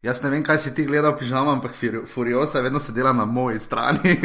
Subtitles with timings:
[0.00, 1.74] Jaz ne vem, kaj si ti gledal, pižama, ampak
[2.08, 4.16] Furiosa vedno sedela na moji strani.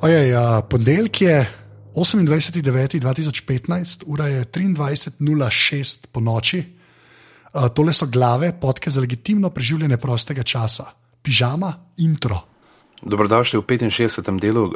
[0.00, 0.32] Ojej,
[0.70, 1.57] ponedeljek je
[1.94, 6.64] 28.9.2015, ura je 23.06 po noči.
[7.54, 10.84] Uh, tole so glave, podke za legitimno preživljanje prostega časa,
[11.22, 12.40] pižama, intro.
[13.02, 14.40] Dobrodošli v 65.
[14.40, 14.74] delu uh,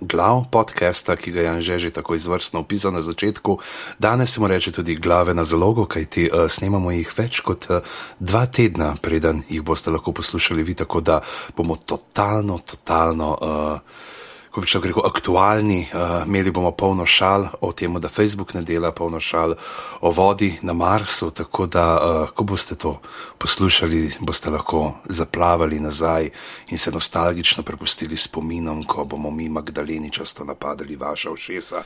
[0.00, 3.58] glav podcasta, ki ga je Anže že tako izvrstno opisal na začetku.
[3.98, 7.80] Danes se mu reče tudi glave na zalogo, kajti uh, snemamo jih več kot uh,
[8.20, 11.20] dva tedna, preden jih boste lahko poslušali vi, tako da
[11.56, 13.38] bomo totalno, totalno.
[13.40, 14.11] Uh,
[14.52, 15.86] ko bi šel rekel, aktualni.
[15.92, 19.54] Uh, imeli bomo polno šal o tem, da Facebook ne dela, polno šal
[20.00, 21.30] o vodi na Marsu.
[21.30, 22.98] Tako da, uh, ko boste to
[23.38, 26.30] poslušali, boste lahko zaplavali nazaj
[26.68, 31.82] in se nostalgično prepustili spominom, ko bomo mi Magdaleni často napadali vaša ušesa.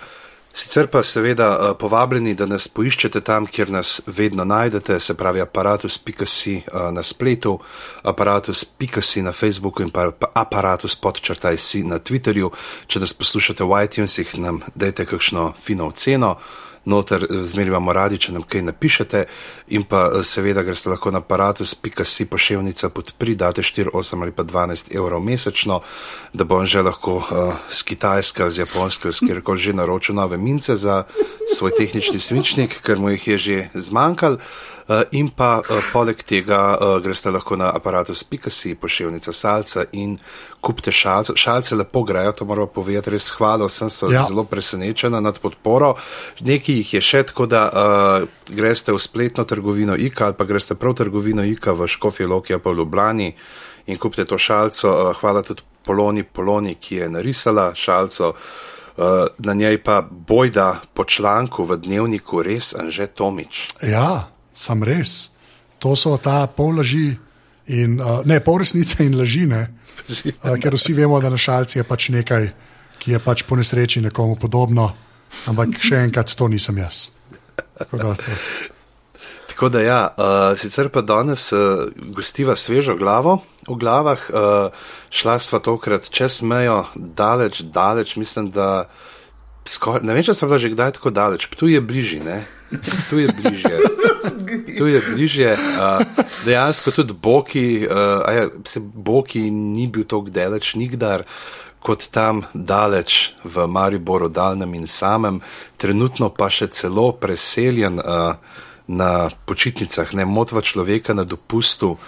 [0.57, 5.43] Sicer pa seveda eh, povabljeni, da nas poiščete tam, kjer nas vedno najdete, se pravi
[5.45, 7.59] aparatus.si eh, na spletu,
[8.03, 12.48] aparatus.si na Facebooku in pa aparatus podčrtaj si na Twitterju.
[12.89, 16.39] Če nas poslušate v iTunesih, nam dajte kakšno fino oceno
[16.87, 19.25] noter, zmeri imamo radi, če nam kaj napišete,
[19.75, 24.45] in pa eh, seveda greste lahko na aparatus.si pošiljnica podpri, date 4, 8 ali pa
[24.47, 25.81] 12 evrov mesečno,
[26.33, 30.77] da bom že lahko uh, z Kitajske, z Japonske, z kjerkoli že naročil nove mince
[30.77, 31.05] za
[31.55, 34.39] svoj tehnični svinčnik, ker mu jih je že zmanjkalo.
[34.87, 40.14] Eh, in pa uh, poleg tega uh, greste lahko na aparatus.si, pošiljnica salca in
[40.67, 41.33] kupite šalce.
[41.39, 44.25] Šalce lepo grejo, to moramo povedati, res hvala, sem ja.
[44.28, 45.95] zelo presenečena nad podporo.
[46.41, 50.75] Nekaj jih je še tako, da uh, greste v spletno trgovino IKA ali pa greste
[50.75, 53.33] prav v trgovino IKA v Škofje Lokija pa v Ljubljani
[53.86, 54.91] in kupite to šalco.
[54.91, 58.35] Uh, hvala tudi Poloni Poloni, ki je narisala šalco.
[58.96, 63.68] Uh, na njej pa bojda po članku v dnevniku res Anže Tomič.
[63.85, 65.36] Ja, sam res.
[65.85, 67.12] To so ta pol laži,
[67.67, 69.67] in, uh, ne pol resnice in laži, uh,
[70.63, 72.49] ker vsi vemo, da našalci je pač nekaj,
[73.03, 74.91] ki je pač po nesreči nekomu podobno,
[75.51, 77.09] ampak še enkrat to nisem jaz.
[79.57, 85.39] Tako da, ja, uh, sicer pa danes uh, gostiva svežo glavo v glavah, uh, šla
[85.41, 88.85] sva tokrat čez mejo, daleč, daleč, mislim, da
[89.71, 92.41] skor, ne vem, če smo bila že kdaj tako daleč, tu je bližje, ne,
[93.11, 93.77] tu je bližje
[94.79, 95.53] tu je bližje.
[95.53, 96.07] Uh,
[96.45, 101.25] dejansko tudi Boki, uh, ja, se Boki ni bil tako daleč nikdar
[101.81, 105.41] kot tam daleč v Mariboru, daljnem in samem,
[105.79, 108.01] trenutno pa še celo preseljen.
[108.03, 108.35] Uh,
[108.86, 111.98] na počitnicah, ne motva človeka na dopustu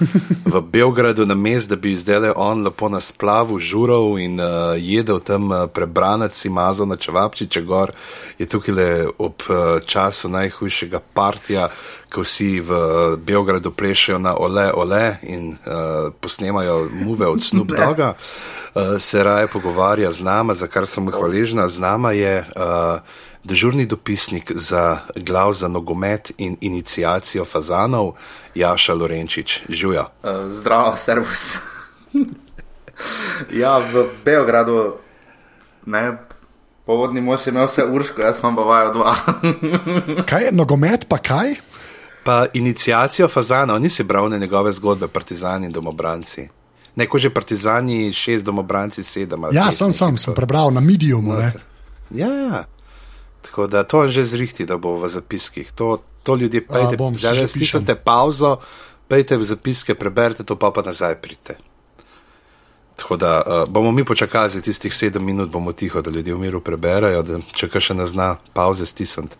[0.47, 4.79] v Beogradu, na mest, da bi zdaj le on lepo na splavu žural in uh,
[4.79, 7.91] jedel tam uh, prebranec, si mazal na čevapčiče gor,
[8.39, 11.67] je tukaj le ob uh, času najhujšega partija,
[12.15, 17.75] ko vsi v uh, Beogradu plešajo na ole, ole in uh, posnemajo muve od Snoop
[17.83, 18.15] Doga.
[18.15, 21.69] Uh, se raje pogovarja z nama, za kar sem hvaležna.
[21.69, 23.03] Z nama je uh,
[23.45, 28.13] dežurni dopisnik za glav za nogomet in inicijacijo fazanov,
[28.55, 29.61] Jaša Lorenčič.
[29.69, 30.07] Žuja.
[30.23, 31.57] Uh, zdravo, servus.
[33.63, 34.95] ja, v Beogradu,
[35.87, 36.17] ne,
[36.87, 39.15] povodni mož je imel vse urško, jaz pa vajo dva.
[40.31, 41.55] kaj je nogomet, pa kaj?
[42.25, 46.49] Pa inicijacijo fazanov, nisi bral njegove zgodbe, partizani in domobranci.
[46.97, 49.45] Neko že partizani, šest domobranci, sedem.
[49.53, 51.39] Ja, sem, sem, sem prebral na mediumu.
[52.11, 52.65] Ja, ja.
[53.43, 55.73] Tako da to je že zrihti, da bo v zapiskih.
[55.73, 58.59] To, to ljudje pejte, zdaj stisnite pauzo,
[59.09, 61.57] pejte v zapiske, preberite to, pa pa nazaj pridite.
[62.99, 66.39] Tako da uh, bomo mi počakali za tistih sedem minut, bomo tiho, da ljudje v
[66.39, 69.37] miru preberajo, da če kaj še ne zna, pauze stisnite.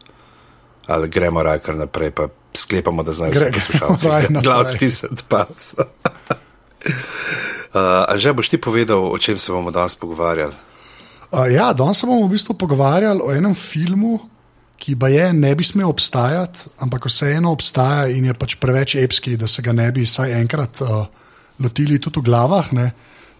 [0.87, 4.09] Ali gremo raj kar naprej, pa sklepamo, da znajo vse poslušalci.
[4.45, 5.85] Glav stisnite pauzo.
[7.75, 10.55] uh, a že boš ti povedal, o čem se bomo danes pogovarjali?
[11.29, 14.17] Uh, ja, danes bomo v bistvu pogovarjali o enem filmu,
[14.81, 19.37] ki pa je ne bi smel obstajati, ampak vseeno obstaja in je pač preveč epski,
[19.37, 21.05] da se ga ne bi vsaj enkrat uh,
[21.61, 22.73] lotili tudi v glavah.
[22.73, 22.93] Ne.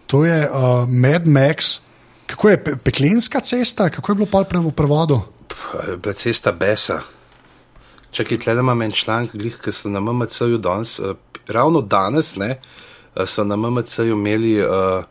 [0.05, 1.79] To je uh, Mad Max,
[2.29, 5.23] kako je pe peklenska cesta, kako je bilo pa v prevodu?
[5.97, 7.01] Bila cesta Besa.
[8.13, 12.59] Če ki tle imam en članek, ki so na MMC-ju danes, uh, ravno danes, ne,
[13.15, 14.59] uh, so na MMC-ju imeli.
[14.61, 15.01] Uh,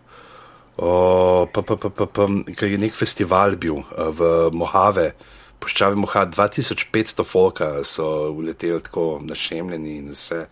[0.79, 5.11] ki je nek festival bil uh, v Mohave,
[5.59, 10.45] puščavi moha 2500 folka so uleteli tako našemljeni in vse.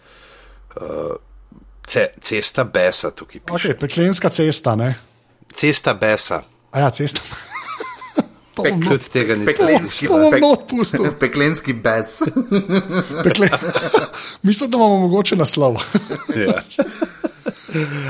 [0.77, 1.15] Uh,
[1.87, 3.69] ce, cesta Besa tukaj piše.
[3.69, 4.95] Okay, peklenska cesta, ne?
[5.55, 6.43] Cesta Besa.
[6.73, 7.23] A ja, cesta.
[8.57, 11.13] Pek- Tudi tega nisem Peklenski, to bom pek- not pustil.
[11.25, 12.23] peklenski bes.
[13.27, 13.51] Pekle...
[14.43, 15.77] Mislim, da imamo mogoče naslov.
[16.33, 16.63] Ja.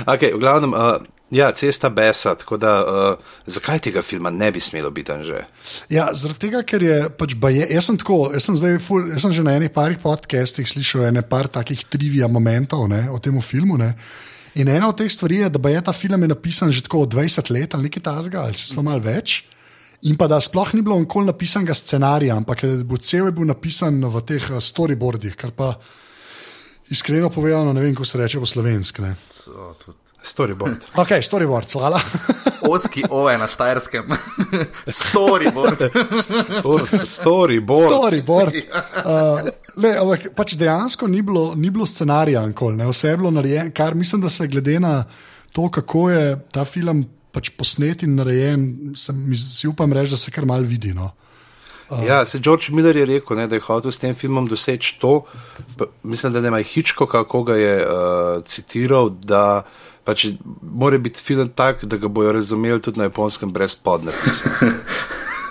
[0.06, 2.34] Okay, v glavnem, uh, ja, cesta Besa.
[2.34, 5.44] Tako da, uh, zakaj tega filma ne bi smelo biti že?
[5.88, 7.66] Ja, zaradi tega, ker je pač baje.
[7.70, 11.22] Jaz sem, tako, jaz sem, ful, jaz sem že na enih parih podcastih slišal ene
[11.22, 13.78] par takih trivia momentov ne, o tem filmu.
[13.78, 13.94] Ne.
[14.56, 17.50] In ena od teh stvari je, da je ta film je napisan že tako 20
[17.52, 19.44] let ali nekaj tasga, ali celo malo več.
[20.08, 23.48] In pa da sploh ni bilo nikoli napisanega scenarija, ampak je bil cel je bil
[23.48, 25.74] napisan v teh eh, storyboardih, kar pa
[26.90, 29.02] iskreno povedano, ne vem, kako se reče po slovenski.
[30.26, 30.76] Storyboard.
[31.02, 32.00] Ok, storyboard, hvala.
[32.62, 34.04] Oski O je na Štajerskem.
[35.00, 35.90] Storyboard.
[37.04, 37.90] Storyboard.
[37.90, 38.54] Storyboard.
[39.06, 39.38] Uh,
[39.78, 43.70] le, ampak pač dejansko ni bilo, ni bilo scenarija, nikoli, ne, vse je bilo narejeno,
[43.74, 45.04] kar mislim, da se glede na
[45.52, 48.64] to, kako je ta film pač posnet in narejen,
[48.98, 50.94] sem, si upam reči, da se kar mal vidi.
[50.96, 51.12] No.
[52.06, 55.22] Ja, se George Miller je rekel, ne, da je hotel s tem filmom doseči to.
[55.78, 59.62] Pa, mislim, da ne ima Hitchcock, kako ga je uh, citiral, da
[60.04, 60.26] pač
[60.62, 64.50] mora biti film tak, da ga bojo razumeli tudi na japonskem brez podnapisa.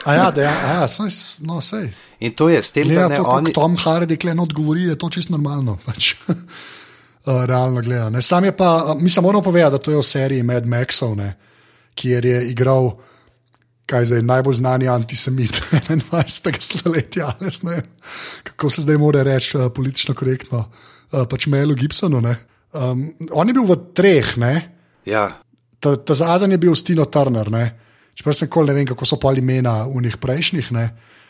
[0.06, 1.10] A ja, da, a ja saj,
[1.42, 1.88] no, sej.
[2.22, 3.54] In to je, s tem, Glede da ne to, oni.
[3.54, 5.80] Tom Hardy klen odgovori, je to čisto normalno.
[5.82, 6.14] Pač.
[7.26, 8.22] Uh, realno gledano.
[8.22, 11.32] Sam je pa, uh, mislim, moram povedati, da to je v seriji Mad Maxov, ne,
[11.98, 12.92] kjer je igral,
[13.86, 15.62] kaj zdaj, najbolj znani antisemit
[16.12, 16.60] 21.
[16.60, 17.34] stoletja.
[17.42, 17.84] jaz ne vem,
[18.44, 20.66] Kako se zdaj more reči uh, politično korektno,
[21.12, 22.22] uh, pač Melu Gibsonu.
[22.22, 22.36] ne.
[22.74, 24.54] Um, on je bil v treh, ne.
[25.06, 25.42] Ja,
[25.80, 27.80] Ta, ta zadnji je bil Stino Turner, ne.
[28.16, 30.72] čeprav sem kol ne vem, kako so pol imena v njih prejšnjih.
[30.72, 30.86] Ne.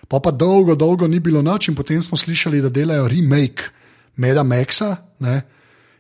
[0.08, 3.64] Pa pa dolgo, dolgo ni bilo noč, in potem smo slišali, da delajo remake
[4.16, 4.96] Meda Maxa.
[5.20, 5.42] Ne.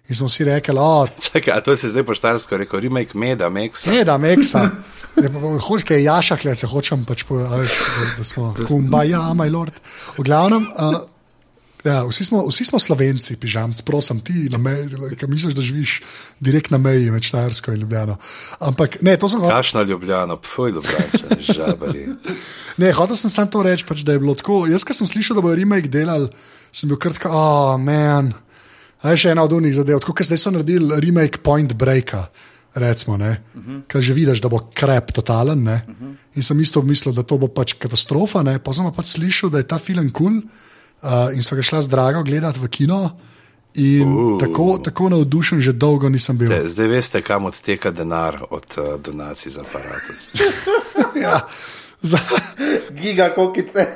[0.09, 3.87] In smo si rekli, da čakaj, to se zdaj poštarsko rekel, remake Meda, Max.
[3.89, 4.69] je da Maxa.
[5.67, 7.69] Hočeš, kaj je Jaša, kaj se hočem pač povedati,
[8.17, 9.83] da smo kumbaja, moj lord.
[10.17, 10.67] V glavnem.
[10.77, 11.01] Uh,
[11.85, 14.47] Ja, vsi, smo, vsi smo slovenci, pižamc, prosim, ti,
[15.19, 15.99] ki misliš, da živiš
[16.41, 18.15] direkt na meji med Štajersko in Ljubljano.
[18.59, 19.53] Ampak ne, to sem hotel.
[19.57, 22.07] Kašno ljubljeno, pfuj ljubljano, žabari.
[22.81, 24.63] Ne, hotel sem samo to reči, pač, da je bilo tako.
[24.65, 26.25] Jaz, ki sem slišal, da bo remake delal,
[26.73, 28.33] sem bil kratko, oh, man.
[29.01, 32.27] A je še ena od unih zadev, tako kot zdaj so naredili remake Point Breaka.
[32.75, 33.81] Recimo, uh -huh.
[33.87, 35.67] Kaj že vidiš, da bo krep totalen.
[35.67, 36.15] Uh -huh.
[36.35, 38.43] In sem isto mislil, da to bo pač katastrofa.
[38.43, 38.59] Ne?
[38.59, 40.41] Pa sem pa pač slišal, da je ta film kul cool,
[41.03, 43.17] uh, in so ga šla z drago gledati v kino.
[43.75, 44.39] In uh.
[44.39, 46.47] tako, tako navdušen že dolgo nisem bil.
[46.47, 50.29] Zdaj, zdaj veste, kam odteka denar od uh, donacij za aparatus.
[51.23, 51.47] ja,
[52.01, 52.19] za,
[52.91, 53.95] Giga kokice.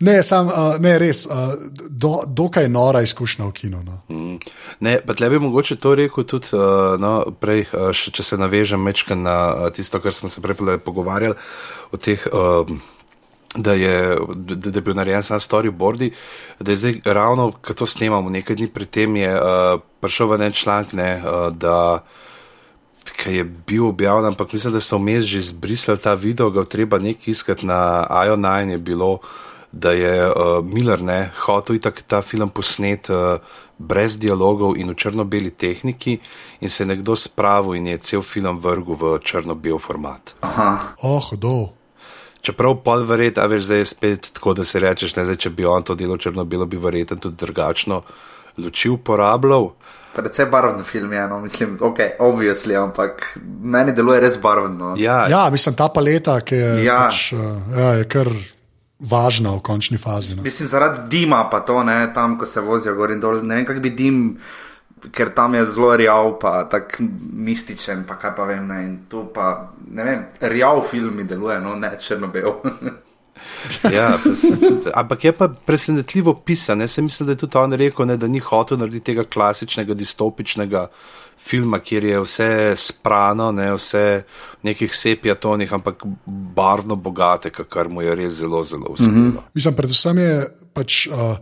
[0.00, 1.54] ne, sam, uh, ne, res, uh,
[1.90, 3.82] do, dokaj nora izkušnja v kinu.
[3.82, 4.00] No.
[4.08, 4.36] Mm.
[4.80, 8.38] Ne, pa tle bi mogoče to rekel tudi, uh, no, prej, uh, še, če se
[8.38, 11.34] navežem mečka na uh, tisto, kar smo se prej pogovarjali
[11.92, 12.28] o teh.
[12.32, 12.78] Uh,
[13.56, 16.10] Da je, da, da je bil narejen sam storyboardi,
[16.60, 20.36] da je zdaj ravno, ko to snemamo, nekaj dni pred tem je uh, prišel v
[20.44, 22.04] en članek, ne, uh, da
[23.26, 27.32] je bil objavljen, ampak mislim, da so vmes že izbrisali ta video, ga treba nekaj
[27.32, 29.18] iskati na IO9 je bilo,
[29.72, 33.36] da je uh, Miller ne, hotel itak ta film posnet uh,
[33.78, 36.18] brez dialogov in v črno-beli tehniki
[36.60, 40.34] in se je nekdo spravil in je cel film vrgel v črno-bel format.
[41.02, 41.68] Oh, hudo.
[42.40, 45.50] Čeprav pol verjet, a veš, zdaj je spet tako, da se rečeš, ne, zdaj, če
[45.50, 48.02] bi on to delo črno-belo, bi verjeten tudi drugačno
[48.58, 49.72] luči uporabljal.
[50.16, 54.94] Predvsej barven film je, no, mislim, ok, obvisli, ampak meni deluje res barvno.
[54.98, 57.04] Ja, Ja, mislim, ta paleta, ki je, Ja.
[57.06, 57.38] pač, uh,
[57.76, 58.30] ja, je kar
[58.98, 60.34] važna v končni fazi.
[60.34, 60.42] No.
[60.42, 63.66] Mislim, zaradi dima, pa to ne, tam, ko se vozijo gor in dol, ne vem,
[63.66, 64.38] kak bi dim,
[65.14, 69.24] ker tam je zelo rjav, pa tako mističen, pa kaj pa vem, ne, in tu
[69.34, 72.56] pa, ne vem, rjav film mi deluje, no, ne črno-bel.
[73.96, 74.10] Ja,
[74.94, 76.80] ampak je pa presenetljivo pisan.
[76.80, 80.88] Jaz mislim, da je tudi on rekel, ne, da ni hotel narediti tega klasičnega distopičnega
[81.38, 84.04] filma, kjer je vse sprano, ne, vse
[84.62, 86.02] v nekih sepijatonih, ampak
[86.56, 89.12] barvno bogate, kar mu je res zelo, zelo uspelo.
[89.12, 89.40] Mm -hmm.
[89.54, 91.36] Mislim, predvsem je pač uh,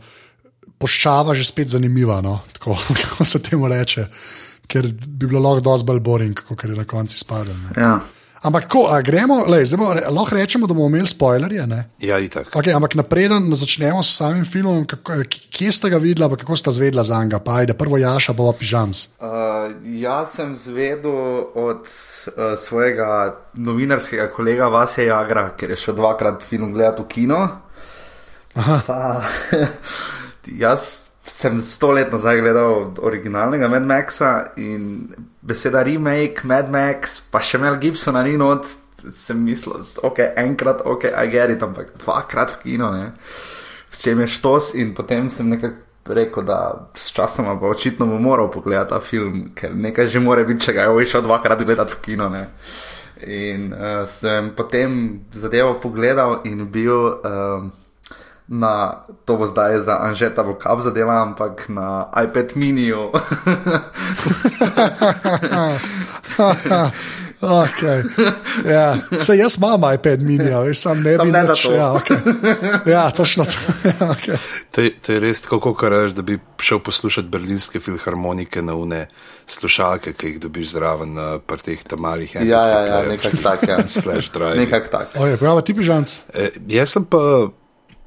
[0.79, 2.41] poščava že spet zanimiva, no?
[2.53, 4.07] tako kako se temu reče,
[4.67, 7.55] ker bi bilo lahko dosti bolj boring, kot je na koncu spadal.
[7.55, 7.83] ne.
[7.83, 8.01] ja.
[8.43, 11.67] Ampak, ko a gremo, lej, re- lahko rečemo, da bomo imeli spoilerje.
[11.67, 11.81] Ne?
[11.99, 12.53] Ja, itak.
[12.53, 14.85] Okay, ampak napreden začnemo s samim filmom.
[14.87, 17.41] Kako, kje ste ga videli, pa kako ste zvedla za njega?
[17.41, 19.09] Pa ajde, prvo Jaša, pa pižams.
[19.19, 26.43] Uh, jaz sem zvedel od uh, svojega novinarskega kolega Vasija Jagra, ker je šel dvakrat
[26.43, 27.49] film gledati v kino.
[28.87, 29.23] Pa,
[30.65, 35.09] jaz sem sto let nazaj gledal originalnega Mad Maxa in
[35.47, 38.67] beseda remake, Mad Max, pa še Mel Gibsona ni not.
[39.13, 43.13] Sem mislil, ok, enkrat, ok, I get it, ampak dvakrat v kino, ne.
[43.93, 48.23] V čem je štos in potem sem nekako rekel, da s časoma pa očitno bom
[48.23, 51.95] moral pogledati ta film, ker nekaj že more biti, če ga je šel dvakrat gledati
[51.95, 52.29] v kino.
[52.29, 52.47] Ne.
[53.27, 57.71] In uh, sem potem zadevo pogledal in bil um,
[58.49, 63.11] na, to bo zdaj za Anžeta Vokab zadeva, ampak na iPad miniju.
[67.41, 68.03] Okay.
[68.65, 68.97] Ja.
[69.19, 71.65] Se jaz imam iPad mini, a veš, sam ne Sam bi ne nič-.
[71.75, 72.17] Ja, okay.
[72.91, 73.53] ja, točno to.
[73.85, 74.37] Ja, okay.
[74.71, 78.75] To je, to je res tako, kot rečeš, da bi šel poslušati berlinske filharmonike na
[78.75, 79.07] une
[79.47, 82.35] slušalke, ki jih dobiš zraven na teh tamarih.
[82.35, 83.79] ja, ja, ja, nekako tak, ja.
[83.99, 84.57] Splash drive.
[84.57, 85.15] Nekako tak.
[85.15, 86.21] Okay, Pravi ti pižams.
[86.35, 87.21] E, jaz sem pa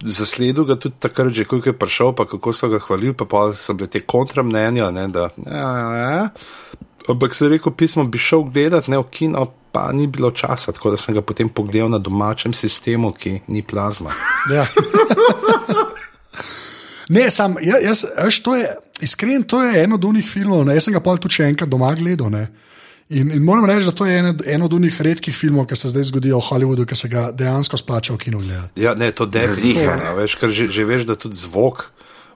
[0.06, 3.52] zasledil ga tudi takrat, že koliko je prišel, pa kako so ga hvalili, pa, pa
[3.56, 6.30] so bile te kontramnenja, ne, da ja, ja, ja.
[7.10, 10.72] Ampak se je rekel, pismo bi šel gledat, ne v kino, pa ni bilo časa,
[10.72, 14.14] tako da sem ga potem pogledal na domačem sistemu, ki ni plazma.
[14.54, 14.66] Ja.
[17.10, 18.68] Ne, sam, ja, jaz, veš, to je,
[19.02, 21.70] iskren, to je eno od unih filmov, ne, jaz sem ga pol tudi še enkrat
[21.70, 22.30] doma gledal.
[22.30, 22.44] Ne.
[23.10, 25.90] In, in moram reči, da to je eno, eno od unih redkih filmov, ki se
[25.90, 28.82] zdaj zgodijo v Hollywoodu, ki se ga dejansko splača v kinu gledati.
[28.82, 29.96] Ja, ne, to definitivno.
[29.98, 30.04] Ziher.
[30.06, 31.88] a Veš, ker že, že veš, da tudi zvok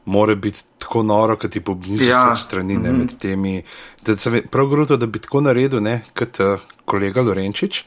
[0.06, 2.10] mora biti tako noro, kot ti pobniš ja.
[2.10, 2.22] Ja.
[2.24, 3.62] vseh strani, ne med temi.
[4.02, 7.84] Da sem prav gruto, da bi tako naredil, ne, kot uh, kolega Lorenčič.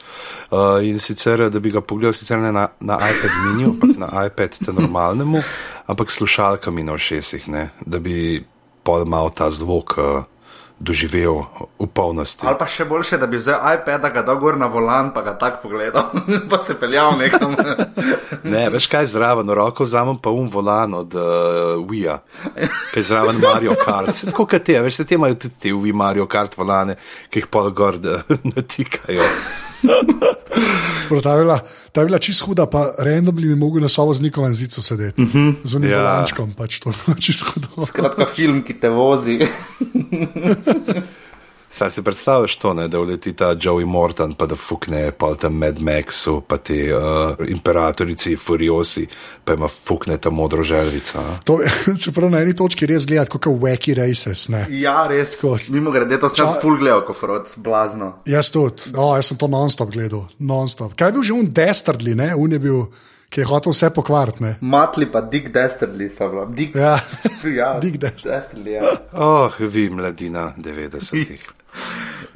[0.47, 4.25] Uh, in sicer, da bi ga pogledal sicer ne na, na iPad mini, ampak na
[4.25, 5.43] iPad te normalnemu,
[5.91, 8.39] ampak slušalkami na ušesih, ne, da bi
[8.87, 9.97] pol mal ta zvok.
[9.99, 10.23] Uh,
[10.79, 11.41] Doživel
[11.79, 12.45] v polnosti.
[12.45, 15.33] Ali pa še boljše, da bi vzel iPad, ga dal gor na volan, pa ga
[15.33, 16.11] tako pogledal,
[16.51, 17.57] pa se peljal nekam.
[18.47, 22.19] Ne, veš kaj zraven, v roko vzamem pa um volan od uh, Wii-a,
[22.93, 24.13] ki je zraven Mario Kart.
[24.15, 26.95] Se tako kot te, veš, se te imajo tudi te Wii Mario Kart volane,
[27.27, 28.21] ki jih pol gor da,
[28.55, 29.25] natikajo.
[31.09, 31.59] Prav, Ta je bila,
[31.91, 35.21] ta je bila čist huda, pa randomly bi mogel na sovoznikovem zidu sedeti.
[35.21, 35.53] Uh -huh.
[35.63, 35.97] Z unim Ja.
[35.97, 36.03] ja.
[36.03, 37.85] lančkom, pač to je čist hudo.
[37.85, 39.39] Skratka, film, ki te vozi.
[41.69, 45.53] Saj si predstavljaš to, ne, da uleti ta Joey Morton, pa da fukne pol tam
[45.53, 47.01] Mad Maxu, pa te uh,
[47.47, 49.07] imperatorici Furiosi,
[49.43, 51.19] pa ima fukne ta modro želvica.
[51.43, 51.69] To, je-
[52.03, 54.49] čeprav na eni točki res gledati, kot wacky races.
[54.49, 54.65] Ne.
[54.71, 55.35] Ja, res.
[55.35, 55.57] Tako.
[55.69, 58.13] Mimo grede, to sem Ča- full gledal, ko frod, blazno.
[58.25, 60.25] Jaz tudi, oh, jaz sem to non-stop gledal.
[60.39, 60.95] Non-stop.
[60.95, 62.31] Kaj je bil že un Destardly, ne?
[62.35, 62.85] un je bil,
[63.29, 64.43] ki je hotel vse pokvariti.
[64.43, 64.55] ne.
[64.61, 66.45] Matli pa Dick Dastardly sta bila.
[66.47, 66.95] Dick, Ja.
[67.59, 67.99] ja Dick.
[67.99, 68.95] Dastardly, ja.
[69.13, 71.56] Oh, vi mladina 90-ih.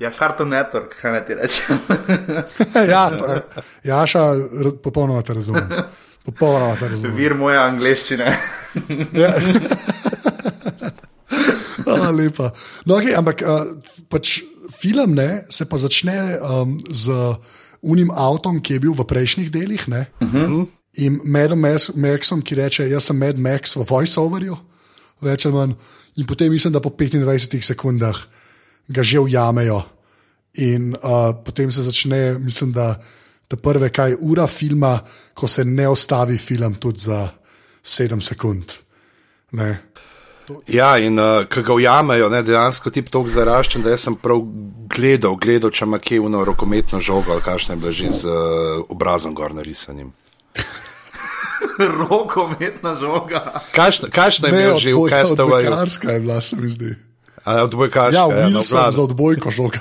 [0.01, 1.77] Ja, Cartoon Network, kaj naj ti rečem.
[2.93, 3.41] ja, to je-
[3.83, 4.23] Jaša,
[4.65, 5.69] ra- popolnoma te razumem.
[6.25, 7.15] Popolnoma te razumem.
[7.17, 8.31] Vir moje angleščine.
[9.13, 9.29] Ja.
[11.87, 12.51] A, lepa.
[12.85, 13.65] No, okay, ampak uh,
[14.11, 14.41] pač
[14.79, 17.11] film ne, se pa začne um, z
[17.81, 19.85] unim avtom, ki je bil v prejšnjih delih.
[19.89, 20.67] Uh -huh.
[20.99, 24.57] In Madom Max- Maxom, ki reče: Jaz sem Mad Max v voiceoverju,
[25.21, 25.73] več ali manj.
[26.15, 28.17] In potem mislim, da po 25 sekundah
[28.91, 29.81] ga že ujamejo.
[30.59, 32.99] In uh, potem se začne, mislim, da
[33.47, 34.99] ta prve kaj ura filma,
[35.33, 37.29] ko se ne ostavi film tudi za
[37.83, 38.71] 7 sekund.
[39.51, 39.91] Ne.
[40.67, 44.41] Ja, in uh, ko ga ujamejo, ne, dejansko ti tako zaraščen, da sem prav
[44.91, 49.55] gledal, gledal, če ima kje uno rokometno žogo ali kakšne že z uh, obrazom gor
[49.55, 50.11] narisanim.
[52.01, 53.61] Rokometna žoga.
[53.71, 55.63] Kakšna, kakšna je bila že v Castaway?
[55.63, 56.95] Odbojkarska je bila, se mi zdi.
[57.45, 58.17] Odbojkaška.
[58.17, 58.91] Ja, no, Wilson glavno.
[58.91, 59.79] za odbojko žoga.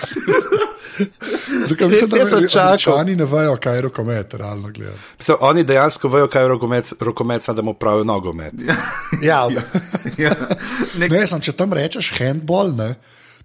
[0.00, 0.14] se.
[1.68, 2.66] Zakaj mislim, da sem čakal.
[2.68, 4.96] Američani ne vejo, kaj je rokomet, realno gledano.
[5.40, 8.54] Oni dejansko vejo, kaj je rokomet, rokomet samo da mu pravijo nogomet.
[9.22, 9.48] Ja,
[10.18, 10.34] Ja.
[10.98, 12.94] Nek, ne, sem, če tam rečeš handball, ne,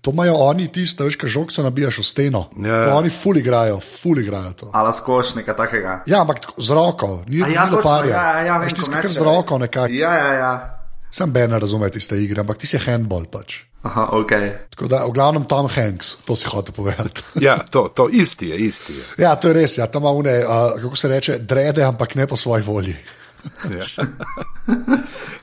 [0.02, 2.46] to imajo oni tisto, veš, kaj žog se nabijaš v steno.
[2.58, 2.86] Ja.
[2.86, 4.70] To oni ful igrajo, ful igrajo to.
[4.74, 6.04] ala skoš, nekaj takega.
[6.06, 8.16] Ja, ampak z roko, ni A ja, ni do točno, parja.
[8.16, 9.94] ja, ja, Veš, ti skakar z roko nekako.
[9.94, 10.81] Ja, ja, ja.
[11.12, 13.66] Sam Ben ne razume tiste igre, ampak ti si handball pač.
[13.84, 14.32] Aha, ok.
[14.76, 17.24] Tako da, v glavnem Tom Hanks, to si hotel povedati.
[17.48, 19.04] Ja, to, to isti je, isti je.
[19.26, 19.78] Ja, to je res.
[19.78, 19.88] Ja.
[19.92, 22.96] Tam ima une, uh, kako se reče, drede, ampak ne po svoji volji.
[23.74, 24.06] Ja.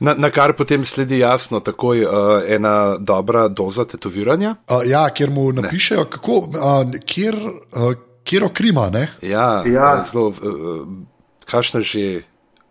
[0.01, 2.13] Na, na kar potem sledi jasno takoj uh,
[2.47, 4.55] ena dobra doza tetoviranja.
[4.71, 7.35] Uh, ja, kjer mu napišejo, kako, uh, kjer,
[7.75, 7.95] uh,
[8.25, 9.09] Kjero krima, ne?
[9.23, 10.05] Ja, Ja.
[10.05, 10.87] zelo, uh,
[11.49, 12.23] kakšno že,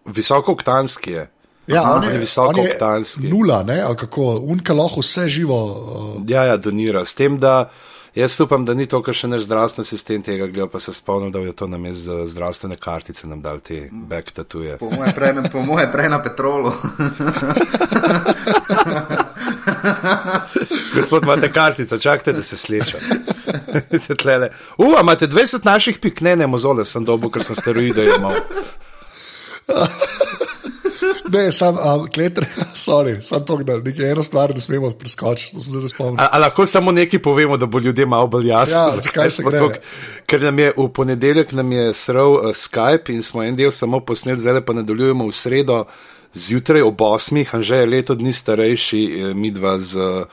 [0.06, 1.28] visokoktanski je.
[1.68, 3.28] Ja, Aha, on je, visoko je oktanski.
[3.28, 3.82] nula, ne?
[3.82, 5.66] ali kako, unka lahko vse živo.
[5.66, 7.06] Uh, Ja, ja, donira.
[7.06, 7.70] S tem, da
[8.16, 11.32] jaz upam, da ni to, kar še naš zdravstveni sistem tega gleda, pa se spomnim,
[11.32, 14.78] da je to namest za zdravstvene kartice nam dal te back tatuje.
[14.78, 16.72] Po moje prej, na- po moje prej na petrolu.
[20.96, 22.98] Gospod, imate kartico, čakajte, da se sleče.
[24.78, 28.40] Uf, imate 20 naših pik, ne, ne, mozole sem dobil, ker sem steroide imel.
[31.30, 32.46] ne, sam, um, kletre,
[32.78, 36.18] sorry, sam to, da nekaj eno stvar ne smemo preskočiti, to sem zdaj spomnil.
[36.18, 39.44] A, a lahko samo nekaj povemo, da bo ljudem malo bolj jasno, Ja, zakaj se
[39.44, 39.60] gre.
[39.60, 39.80] tok-
[40.26, 44.00] Ker nam je v ponedeljek nam je sral uh, Skype in smo en del samo
[44.02, 45.86] posneli, zdaj pa nadaljujemo v sredo
[46.34, 47.46] zjutraj ob 8.
[47.52, 50.26] Anže je leto dni starejši, eh, mi dva z uh,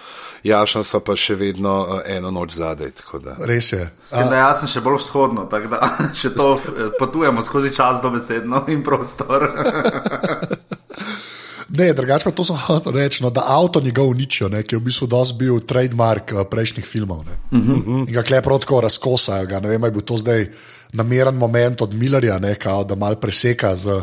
[0.45, 1.73] Jašom sva pa še vedno
[2.05, 2.91] eno noč zadaj.
[2.93, 3.37] tako da.
[3.41, 3.87] Res je.
[4.11, 5.79] Tem, da jaz sem še bolj vzhodno, tako da
[6.21, 9.47] še to eh, potujemo skozi čas dobesedno in prostor.
[11.75, 14.79] Ne, drugače pa to sem hotel reči, no, da avto njegov uničijo, ne, ki je
[14.79, 17.25] v bistvu dosti bil trademark uh, prejšnjih filmov.
[17.25, 17.37] ne.
[17.53, 19.47] In ga kle prav tako razkosajo.
[19.47, 19.59] Ga.
[19.59, 20.47] Ne vem, ali bil to zdaj
[20.93, 24.03] nameren moment od Millerja, ne, kao, da mal preseka z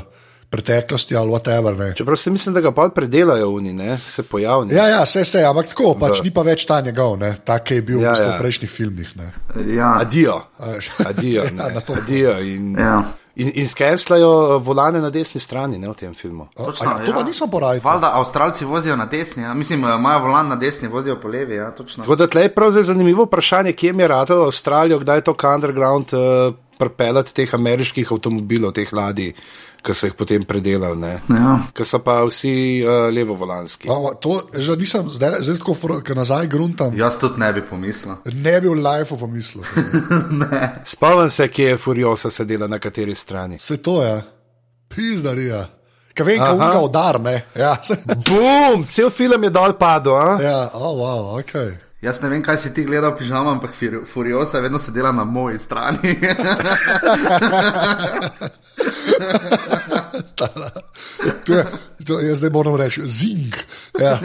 [0.49, 1.77] preteklosti ali whatever.
[1.77, 1.93] Ne.
[1.95, 4.73] Čeprav se mislim, da ga pa predelajo oni, ne, se pojavni.
[4.75, 6.23] Ja, ja, vse se, ampak tako, pač Da.
[6.23, 8.35] ni pa več ta njegov, ne, tak ki je bil Ja, v, bistvu ja.
[8.35, 9.13] v prejšnjih filmih.
[9.15, 9.29] Ne.
[9.71, 9.93] ja.
[9.97, 10.41] Adijo,
[11.07, 11.93] adijo, Ja, ne, na to.
[11.95, 12.35] adijo.
[12.41, 13.03] In, Ja.
[13.35, 16.47] In, in skenslajo volane na desni strani ne, v tem filmu.
[16.57, 17.81] A, a, ja, to pa nisem porajal.
[17.83, 19.53] Valjda Avstralci vozijo na desni, ja.
[19.53, 21.55] mislim, eh, imajo volan na desni, vozijo po levi.
[21.55, 22.03] Ja, točno.
[22.03, 25.35] Tako da tle je prav zanimivo vprašanje, kje mi je ratalo Avstralijo, kdaj je to
[25.55, 29.33] underground uh, pripeljati teh ameriških avtomobilov, teh ladij,
[29.81, 31.13] ki so jih potem predelali, ne.
[31.29, 31.55] Ja.
[31.73, 33.89] Ker so pa vsi uh, levovolanski.
[33.89, 36.93] A, To že nisem, zdaj, zdaj tako, fro- ker nazaj gruntam.
[36.97, 38.15] Jaz tudi ne bi pomislil.
[38.25, 39.63] Ne bi v lifeu pomislil.
[40.85, 43.57] Spomnim se, kje je Furiosa sedela na kateri strani.
[43.57, 44.21] Vse to je,
[44.87, 45.65] pizdarija.
[46.13, 46.53] Kaj vem, Aha.
[46.53, 47.45] unga udar, ne.
[47.55, 47.95] Ja, se,
[48.27, 50.37] Bum, cel film je dol padel, a?
[50.41, 51.53] ja oh, wow, ok.
[52.01, 55.23] Jaz ne vem, kaj si ti gledal, pižama, ampak Fur- Furiosa je vedno sedela na
[55.23, 56.15] moji strani.
[61.45, 61.65] To je,
[62.07, 63.55] to, jaz zdaj moram reči, zing.
[63.99, 64.19] Ja,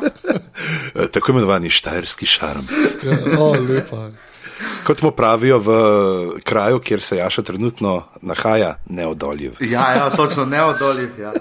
[1.12, 2.64] Tako imenovani štajerski šarm.
[3.02, 4.10] ja, oh, lepa.
[4.84, 5.70] Kot mu pravijo v
[6.44, 9.52] kraju, kjer se Jaša trenutno nahaja, neodoljiv.
[9.60, 11.08] ja, ja, točno neodoljiv.
[11.20, 11.32] Ja.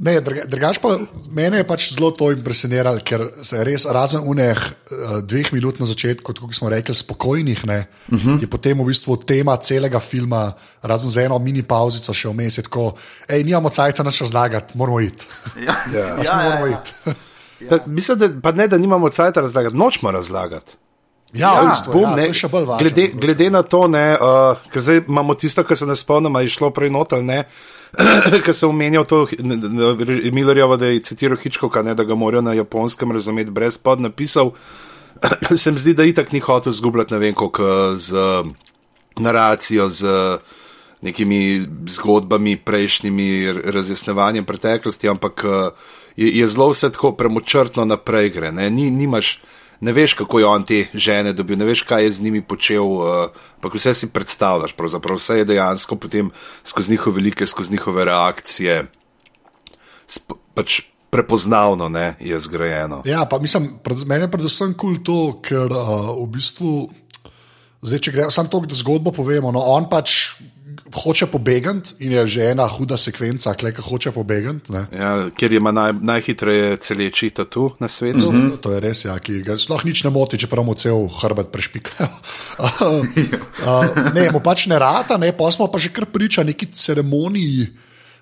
[0.00, 0.96] Ne, druga- drugače pa
[1.30, 5.76] mene je pač zelo to impresioniralo, ker se je res razen uneh uh, dveh minut
[5.76, 8.28] na začetku, kot smo rekli, spokojnih, ne, uh Mhm.
[8.28, 8.40] -huh.
[8.40, 12.62] je potem v bistvu tema celega filma, razen za eno mini pauzico še vmes, je
[12.62, 12.94] tako,
[13.28, 15.26] hej, nimamo cajta nič razlagati, moramo iti.
[15.58, 15.76] Ja.
[15.92, 15.98] Ja.
[15.98, 16.80] Ja, ja, moramo ja.
[16.80, 16.90] iti.
[17.68, 20.72] Pa, mislim, da, pa ne, da nimamo cajt razlagati, nočemo razlagati.
[21.32, 22.78] Ja, v Ja, bistvu, Bum, ja, ne, še bolj važno.
[22.80, 26.44] glede, glede na to, ne, uh, ker zdaj imamo tisto, kar se ne spomnim, ali
[26.44, 27.44] je šlo prej noter, ne,
[28.44, 29.26] ker sem omenjal to
[30.32, 34.52] Millerjevo, da je citiral Hitchcocka, ne, da ga morajo na japonskem razumeti brez podnapisov.
[35.56, 38.16] se mi zdi, da itak ni hotel zgubljati ne vem koliko z
[39.18, 40.06] naracijo, z
[41.02, 45.44] nekimi zgodbami, prejšnjimi razjasnevanjem preteklosti, ampak
[46.16, 48.52] je, je zelo vse tako premočrtno naprej gre.
[48.52, 49.40] Ne, Ni, nimaš,
[49.80, 52.84] ne veš, kako je on te žene dobil, ne veš, kaj je z njimi počel,
[52.84, 56.30] uh, vse si predstavljaš, pravzaprav vse je dejansko potem
[56.64, 58.84] skozi njihove velike, skozi njihove reakcije,
[60.06, 63.02] sp, pač prepoznavno ne, je zgrajeno.
[63.04, 66.90] Ja, pa mislim, meni je predvsem kul cool to, ker uh, v bistvu,
[67.82, 70.36] zdaj, če gremo samo to, da zgodbo povemo, no, on pač
[70.94, 74.72] hoče pobegati in je že ena huda sekvenca, kleka hoče pobegati.
[74.72, 74.86] ne.
[74.92, 78.18] Ja, ker ima naj, najhitreje celeči tatu na svetu.
[78.32, 78.50] Mm -hmm.
[78.50, 81.52] To, to je res, ja, ki ga sploh nič ne moti, čeprav mu cel hrbet
[81.52, 82.08] prešpikajo.
[82.58, 87.66] uh, ne, mu pač ne rata, ne, pa smo pa že kar priča neki ceremoniji,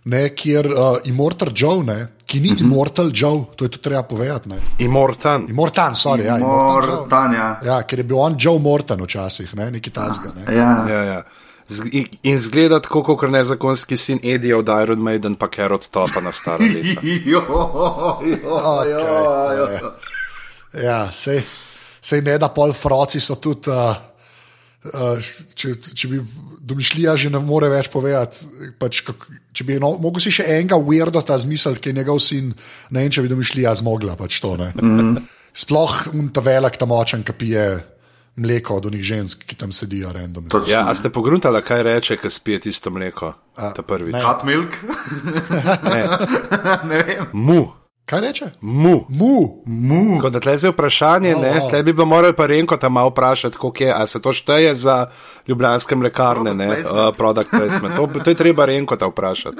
[0.04, 4.48] ne, kjer uh, Immortal Joe, ne, ki ni Immortal Joe, to je tudi treba povedati.
[4.48, 4.56] ne.
[4.78, 5.46] Imortan.
[5.48, 6.94] Immortan, sorry, ja, Immortan.
[6.94, 7.60] Mortanja.
[7.64, 10.32] Ja, ker je bil on Joe Morton včasih, ne, neki tazga.
[10.36, 10.54] Ne.
[10.54, 10.84] Ja.
[10.88, 11.22] Ja, ja.
[11.68, 16.64] In- zgleda tako, kot nezakonski sin Eddie od Iron Maiden, pa Carrot Topa na stara
[16.74, 17.00] leta.
[17.04, 19.92] Jo, jo, Okay, jo, jo.
[20.82, 21.42] Ja, sej,
[22.00, 23.70] sej ne da pol froci so tudi.
[23.70, 23.96] Uh,
[24.78, 25.18] Uh,
[25.58, 26.20] če, če bi
[26.70, 28.46] domišljija že ne more več povedati,
[28.78, 32.20] pač, kak, če bi no, mogel si še enega weirdo ta zmisel, ki je njegov
[32.22, 32.52] sin,
[32.94, 34.14] ne vem, če bi domišljija zmogla.
[34.16, 35.18] Pač to, mm.
[35.58, 37.64] Sploh un ta velik, ta močen, ki pije
[38.38, 40.48] mleko od onih žensk, ki tam sedijo random.
[40.48, 40.72] Točno.
[40.72, 43.32] Ja, a ste pogruntali, kaj reče, ko spije tisto mleko?
[43.54, 44.12] Ta prvič.
[44.12, 44.22] ne.
[44.22, 44.78] Hot milk?
[45.84, 46.06] Ne.
[46.90, 47.26] ne vem.
[47.32, 47.66] Mu.
[48.04, 48.46] Kaj reče?
[48.60, 49.04] Mu.
[49.08, 49.62] Mu.
[49.66, 50.20] Mu.
[50.20, 51.66] Kot da tle zdaj vprašanje, No, ne, no.
[51.68, 54.74] tle bi bilo moralo pa Renko tam malo vprašati, koliko je, a se to šteje
[54.74, 55.06] za
[55.48, 57.08] ljubljanske mlekarne, Product ne, placement.
[57.08, 57.96] uh, product placement.
[57.96, 59.56] To, to je treba Renko ta vprašati.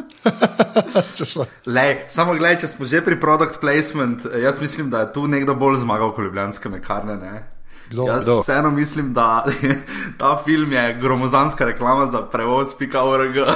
[1.67, 5.55] Lej, samo gledaj, če smo že pri product placement, jaz mislim, da je tu nekdo
[5.55, 7.17] bolj zmagal kot ljubljanske mekarne.
[7.17, 7.58] Ne?
[7.90, 8.07] Kdo?
[8.07, 8.40] Jaz Kdo?
[8.40, 9.44] vseeno mislim, da
[10.18, 13.35] ta film je gromozanska reklama za prevoz.org.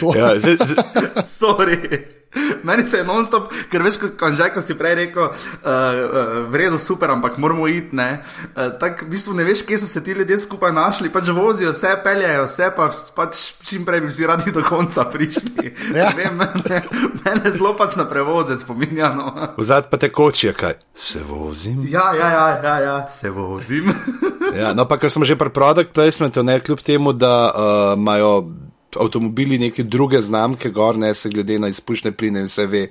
[0.00, 0.84] To, Ja, zdaj, zdaj,
[1.24, 2.04] Sorry.
[2.62, 5.32] Meni se je non-stop, ker veš, kot Anžaj, ko si prej rekel, uh,
[5.66, 7.96] uh, v redu, super, ampak moramo iti.
[7.96, 11.72] Uh, Tako v bistvu ne veš, kje so se ti ljudje skupaj našli, pač vozijo,
[11.74, 15.70] vse peljajo, vse pa pač čim prej bi vsi radi do konca prišli.
[15.90, 16.10] Ja.
[16.14, 16.80] Vem, mene,
[17.24, 19.10] mene zelo pač na prevoze spominja.
[19.16, 19.32] No.
[19.58, 21.82] vzad pa tekoče, kaj se vozim.
[21.88, 23.90] Ja, ja, ja, ja, ja, se vozim.
[24.54, 28.50] Ja, no, pa ker smo že pri product placementu, ne kljub temu, da uh, imajo
[28.96, 32.88] avtomobili neke druge znamke, gor ne se glede na izpušne pline in vse ve,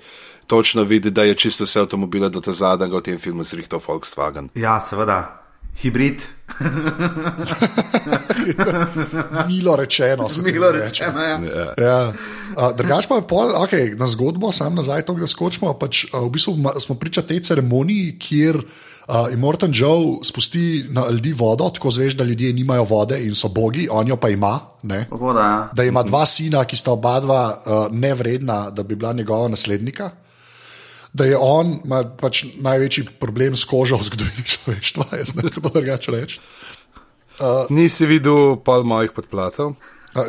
[0.47, 4.49] točno vidi, da je čisto vse avtomobile do te zadnjega v tem filmu zrihtal Volkswagen.
[4.55, 5.45] ja, seveda,
[5.81, 6.21] hibrid,
[9.47, 10.29] milo rečeno.
[10.29, 11.05] se milo temu reče.
[11.05, 11.21] rečeno.
[11.21, 11.39] Ja.
[11.39, 11.73] Ja.
[11.77, 12.13] Ja.
[12.57, 15.73] Uh, Drugač pa je pol, okay, na zgodbo, sam nazaj to, da skočimo.
[15.79, 18.63] Pač, uh, v bistvu smo priča tej ceremoniji, kjer uh,
[19.33, 23.87] Immortan Joe spusti na ljudi vodo, tako zveš, da ljudje nimajo vode in so bogi,
[23.91, 24.59] on jo pa ima.
[24.83, 25.07] Ne?
[25.11, 25.69] Voda, ja.
[25.73, 30.09] Da ima dva sina, ki sta oba dva uh, nevredna, da bi bila njegova naslednika.
[31.13, 35.53] Da je on ima pač največji problem s kožo v zgodovini človeštva, jaz ne vem,
[35.57, 36.39] kako drugače reči.
[37.69, 39.73] Nisi videl pol mojih podplatov?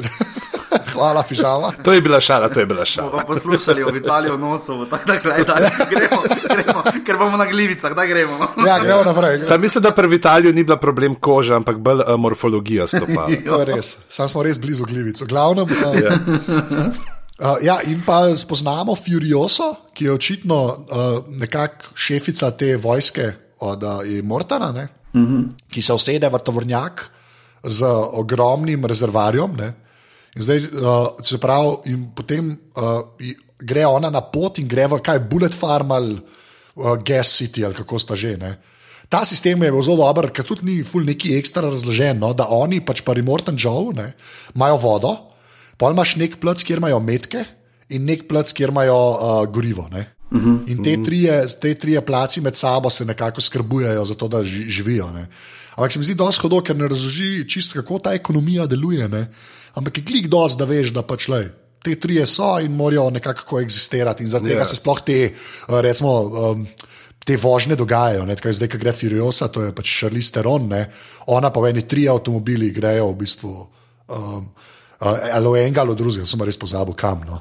[0.92, 1.72] Hvala, fižama.
[1.82, 3.10] To je bila šala, to je bila šala.
[3.10, 6.22] bomo poslušali o Vitaliju Nosovu, tako da gledaj, da gremo,
[6.54, 8.38] gremo, ker bomo na glivicah, da gremo.
[8.66, 9.44] Ja, gremo naprej.
[9.44, 13.26] Sam mislim, da pri Vitaliju ni bila problem koža, ampak bolj uh, morfologija stopa.
[13.46, 15.20] To je res, sam smo res blizu glivic.
[15.20, 15.64] V glavnem.
[15.64, 23.31] Uh, Uh, ja, in pa spoznamo Furioso, ki je očitno uh, nekakšna šefica te vojske
[23.64, 25.48] od uh, Mortana, ne, uh -huh.
[25.72, 27.11] ki se usede v tovornjak
[27.64, 29.57] z ogromnim rezervarjem.
[29.57, 29.72] Ne,
[30.37, 33.09] in zdaj, uh, se pravi, in potem uh,
[33.59, 36.20] gre ona na pot in gre v kaj Bullet Farm ali
[36.74, 38.37] uh, Gas City ali kako sta že.
[38.37, 38.59] Ne.
[39.09, 42.85] Ta sistem je zelo dober, ker tudi ni ful neki ekstra razložen, no, da oni
[42.85, 44.12] pač pa Remorten Joe
[44.55, 45.29] imajo vodo,
[45.80, 47.44] pol imaš nek plac, kjer imajo metke
[47.90, 49.88] in nek plac, kjer imajo uh, gorivo.
[49.92, 50.04] Ne.
[50.70, 54.68] In te trije, te trije placi med sabo se nekako skrbujejo za to, da ži,
[54.70, 55.08] živijo.
[55.12, 55.26] Ne.
[55.74, 59.08] Ampak se mi zdi dosti hodo, ker ne razloži čisto, kako ta ekonomija deluje.
[59.08, 59.24] Ne.
[59.74, 61.42] Ampak je klik dosti, da veš, da pač le.
[61.82, 64.58] Te trije so in morajo nekako koegzistirati, in zaradi Ja.
[64.58, 66.66] tega se sploh te, eh, recimo, um,
[67.24, 68.26] te vožnje dogajajo.
[68.26, 68.36] Ne?
[68.36, 70.90] Tako Zdaj, ko gre Furiosa, to je pač Charlize Theron, ne?
[71.26, 73.54] ona pa v eni tri avtomobili grejo v bistvu
[74.08, 74.46] um,
[75.00, 77.24] uh, ali v enega ali drugega, sem res pozabil kam.
[77.26, 77.40] No?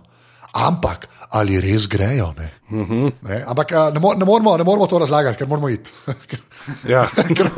[0.54, 1.06] Ampak
[1.38, 2.34] ali res grejo?
[2.38, 2.50] Ne?
[2.72, 3.12] Uh -huh.
[3.22, 3.44] ne?
[3.48, 5.92] Ampak a, ne, mo ne, moramo, ne moramo to razlagati, ker moramo iti.
[6.28, 6.40] ker,
[6.94, 7.06] Ja.
[7.36, 7.52] ker,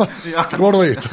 [0.50, 1.08] ker moramo iti.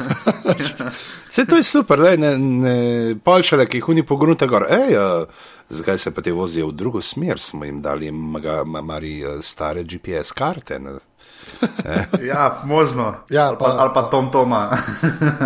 [1.29, 4.65] Vse to je super, le, ne, ne polšale, ki jih oni pogrunte gor.
[4.69, 5.27] Ej, uh,
[5.69, 7.39] zakaj se pa te vozijo v drugo smer?
[7.39, 10.79] Smo jim dali maga, ma, mari uh, stare GPS karte.
[10.79, 10.97] Ne?
[12.23, 13.15] Ja, možno.
[13.29, 14.77] Ja, ali, pa, pa- ali pa Tom Toma.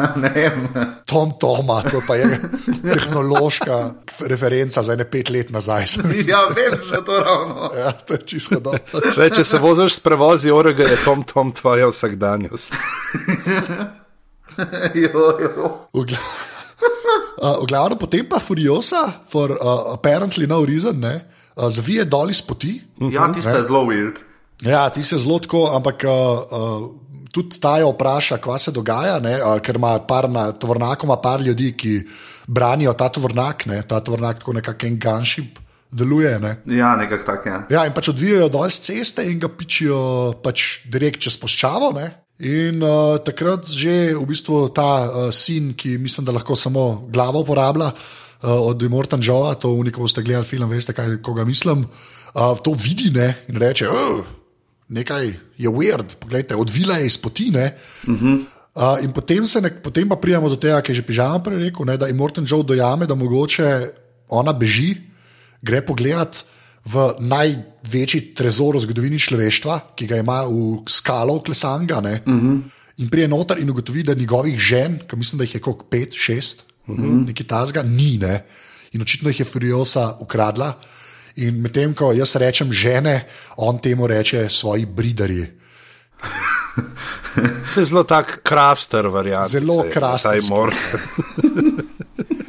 [1.06, 2.40] Tom Toma, to pa je
[2.84, 3.92] tehnološka
[4.28, 5.86] referenca za ene pet let nazaj.
[6.28, 7.72] Ja, vem, že to ravno.
[7.78, 8.80] Ja, to je čisto dobro.
[9.16, 12.74] Še, če se voziš s prevozi orega, je Tom Tom tvoja vsakdanjost.
[15.04, 15.78] jo, jo.
[17.34, 21.16] Uh, v glavnem, potem pa Furiosa, for uh, apparently no reason, ne,
[21.56, 22.78] uh, zavije dol iz poti.
[23.10, 24.22] Ja, tiste je zelo weird.
[24.62, 26.86] Ja, ti se zelo tako, ampak uh, uh,
[27.34, 31.18] tudi ta jo vpraša, kva se dogaja, ne, uh, ker ima par na tovornaku, ima
[31.18, 31.98] par ljudi, ki
[32.48, 35.60] branijo ta tovornak, ne, ta tovornak tako nekako en gunship
[35.94, 36.40] deluje.
[36.40, 36.58] Ne.
[36.66, 37.58] Ja, nekako tak je.
[37.76, 40.00] Ja, in pač odvijajo dol z ceste in ga pičijo
[40.44, 41.92] pač direkt čez poščavo.
[41.98, 42.08] Ne?
[42.44, 47.40] In uh, takrat že v bistvu ta uh, sin, ki mislim, da lahko samo glavo
[47.40, 51.88] uporablja, uh, od Immortan Joa, to unika boste gledali film, veste, kaj, koga mislim,
[52.36, 53.48] uh, to vidi ne?
[53.48, 53.88] in reče.
[53.88, 54.26] "Ugh,
[54.92, 55.26] Nekaj
[55.58, 57.50] je weird, poglejte, odvila je iz poti.
[57.50, 58.44] Uh -huh.
[58.76, 61.64] uh, in potem, se ne, potem pa prijemo do tega, ki je že pižama prej
[61.64, 63.90] rekel, ne, da Immortan Joe dojame, da mogoče
[64.30, 64.96] ona beži,
[65.62, 66.44] gre pogledat
[66.84, 72.00] v največji trezor v zgodovini človeštva, ki ga ima v skalo Klesanga.
[72.00, 72.62] Uh -huh.
[72.98, 76.14] In prije noter in ugotovi, da njegovih žen, ki mislim, da jih je kot pet,
[76.14, 77.28] šest, uh -huh.
[77.28, 78.18] nekaj tazga, ni.
[78.18, 78.44] Ne?
[78.92, 80.80] In očitno jih je Furiosa ukradla.
[81.36, 85.48] In medtem, ko jaz rečem žene, on temu reče svoji bridarji.
[87.90, 89.50] Zelo tak kraster variant.
[89.50, 90.42] Zelo kraster.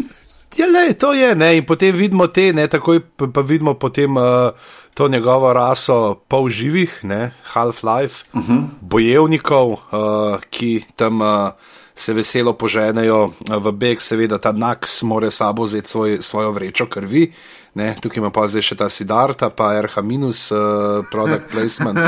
[0.54, 4.14] Ja, le, to je, ne, in potem vidimo te, ne, takoj pa, pa vidimo potem
[4.16, 4.54] uh,
[4.94, 8.62] to njegovo raso pol živih, ne, Half-Life, uh -huh.
[8.80, 11.50] bojevnikov, uh, ki tam uh,
[11.96, 16.86] se veselo poženejo uh, v beg, seveda ta Naks mora sabo vzeti svoj, svojo vrečo
[16.86, 17.32] krvi.
[17.74, 21.98] Ne, tukaj ima pa zdaj še ta Sidarta, pa RH minus, uh, product placement.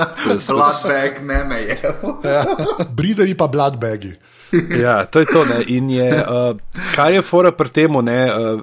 [0.50, 1.78] Bloodbag ne me je.
[2.24, 2.44] Ja.
[2.90, 4.14] Brideri pa bloodbagi.
[4.84, 5.44] ja, to je to.
[5.44, 5.62] Ne.
[5.74, 6.54] In je, uh,
[6.94, 8.62] kaj je fora pri tem, uh,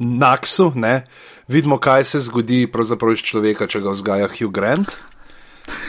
[0.00, 1.04] Naksu, ne,
[1.48, 4.96] vidimo, kaj se zgodi pravzaprav iz človeka, če ga vzgaja Hugh Grant.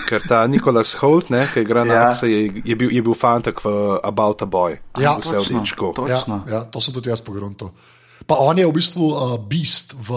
[0.10, 2.04] Ker ta Nikolaus Holt, ne, ki igra na Ja.
[2.10, 4.76] Naksa, je, je, bil, je bil fantak v About a Boy.
[5.00, 5.94] Ja, vse v točno, dečku.
[5.96, 7.72] to- Ja, ja, to sem tudi jaz pogrunil.
[8.28, 10.10] Pa on je v bistvu uh, beast v,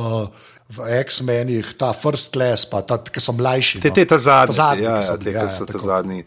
[0.70, 3.81] v X-menih, ta first class, pa ta, ki so mlajši.
[3.81, 3.94] Te, no.
[3.94, 6.24] te ta zadnji, Ta zadnji, ja, ja, te, ja, ja, ta zadnji.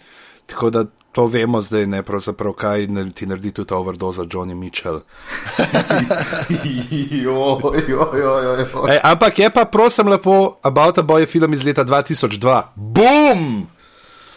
[0.47, 5.01] Tako da to vemo zdaj, ne pravzaprav, kaj ne- ti naredi tudi overdoza Johnny Mitchell.
[7.13, 8.87] jo, jo, jo, jo, jo.
[8.87, 12.37] Ej, ampak je pa, prosim, lepo, About a Boy je film iz leta 2002.
[12.75, 13.67] Bum!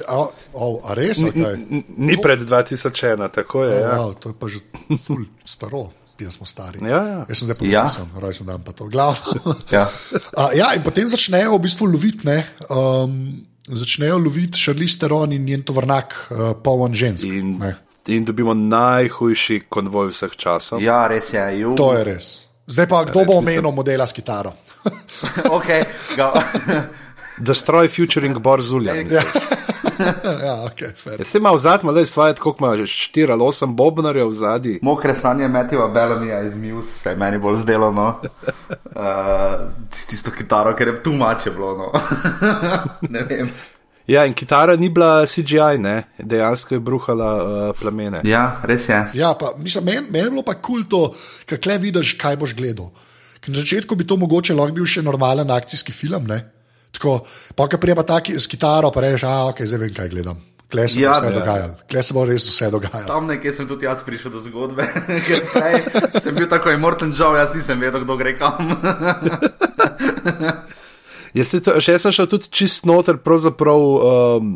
[0.00, 1.20] A, o, a res?
[1.20, 1.60] Okay.
[1.60, 2.88] N- Ni pred 2001,
[3.28, 3.76] tako je.
[3.76, 3.98] Ja.
[3.98, 4.58] Wow, to je pa že
[4.96, 6.80] ful staro, spija smo stari.
[6.80, 7.20] Ja, ja.
[7.28, 7.84] Jaz sem zdaj Ja.
[7.84, 8.16] podpisal, ja.
[8.16, 8.86] rojsten dan pa to.
[8.86, 9.20] Glavno.
[9.70, 9.84] Ja.
[10.32, 15.44] Uh, ja, in potem začnejo v bistvu loviti, ne, um, začnejo loviti Šarliz Teron in
[15.44, 17.24] njen tovrnak, uh, poln žensk.
[17.24, 17.76] In, ne.
[18.06, 20.82] in dobimo najhujši konvoj vseh časov.
[20.82, 21.44] ja, res je.
[21.60, 21.74] Ju.
[21.76, 22.30] To je res.
[22.66, 24.52] Zdaj pa kdo res, bo mislim- omenil modela s kitaro?
[25.56, 25.84] okay,
[26.16, 26.32] ga,
[27.48, 29.08] Destroy featuring Borzuljan.
[29.10, 29.22] ja,
[30.46, 31.20] ja, ok, fair.
[31.20, 34.34] Ja, se ima v zadnjem, le svoje, koliko ima že 4 ali 8 bobnarjev v
[34.34, 34.78] zadnji.
[34.82, 37.92] Mokre stanje Metiva Bellamija iz Muse se je meni bolj zdelo.
[37.92, 38.20] No.
[38.20, 39.02] Uh,
[39.90, 41.76] s tisto kitaro, ker je tu mače bilo.
[41.76, 41.92] No.
[43.14, 43.50] ne vem.
[44.10, 46.02] Ja, in kitara ni bila CGI, ne?
[46.18, 48.20] dejansko je bruhala uh, plamene.
[48.24, 49.04] Ja, res je.
[49.14, 51.12] Ja, pa, mislim, meni men je bilo pa kul cool
[51.46, 52.90] to, kaj vidiš, kaj boš gledal.
[53.40, 56.26] Ker na začetku bi to mogoče lahko bil še normalen akcijski film.
[56.26, 56.42] Ne?
[56.90, 57.20] Tako,
[57.56, 60.40] pa ki prija pa taki s kitaro, pa rečeš, a ok, zdaj vem, kaj gledam.
[60.70, 61.38] Kle se bo Ja, ja, vse ja.
[61.38, 63.06] dogajalo, kle se bo res vse dogajalo.
[63.10, 64.86] Tam nekje sem tudi jaz prišel do zgodbe,
[65.26, 68.70] ker prej sem bil tako Immortal Joe, jaz nisem vedel, kdo gre kam.
[71.30, 74.48] Jaz, se to, še jaz sem šel tudi čist noter, pravzaprav um,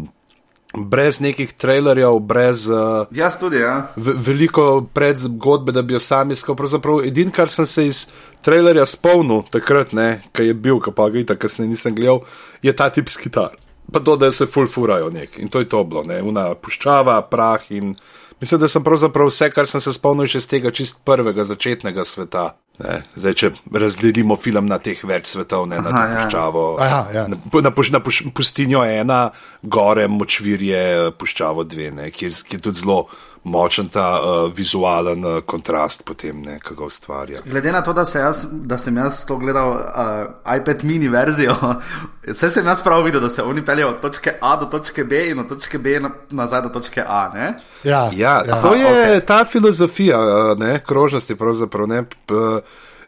[0.77, 3.87] brez nekih trailerjev, brez uh, jaz tudi, ja.
[3.97, 6.57] ve- veliko predzgodbe, da bi jo sam iskal.
[6.57, 8.07] Pravzaprav edino, kar sem se iz
[8.45, 9.95] trailerja spomnil takrat,
[10.33, 12.25] ki je bil, ki pa ga itak kasneje nisem gledal,
[12.63, 13.55] je ta tip s kitar.
[13.93, 17.61] Pa to, da se fulfurajo nek in to je to bilo, ne, una puščava, prah
[17.71, 17.95] in
[18.41, 22.05] mislim, da sem pravzaprav vse, kar sem se spomnil še iz tega čist prvega začetnega
[22.05, 22.55] sveta.
[22.83, 22.95] Ne.
[23.15, 26.17] Zdaj, če razdelimo film na teh več svetov, ne na Aha, to ja.
[26.19, 26.65] puščavo.
[26.83, 27.23] Aha, ja.
[27.31, 29.29] Na, na, puš, na puš, pustinjo ena,
[29.63, 33.05] gore močvirje, puščavo dve, ne, ki, je, ki je tudi zelo
[33.45, 37.43] močen ta uh, vizualen uh, kontrast, potem ne, ki ga ustvarja.
[37.45, 41.57] Glede na to, da, se jaz, da sem jaz to gledal uh, iPad mini verzijo,
[42.33, 45.27] vse sem jaz prav videl, da se oni peljejo od točke A do točke B
[45.31, 47.29] in od točke B na, nazaj do točke A.
[47.35, 47.55] Ne?
[47.85, 49.21] Ja, Ja, ja, to je okay.
[49.27, 52.03] ta filozofija uh, ne, krožnosti, pravzaprav ne.
[52.03, 52.35] P,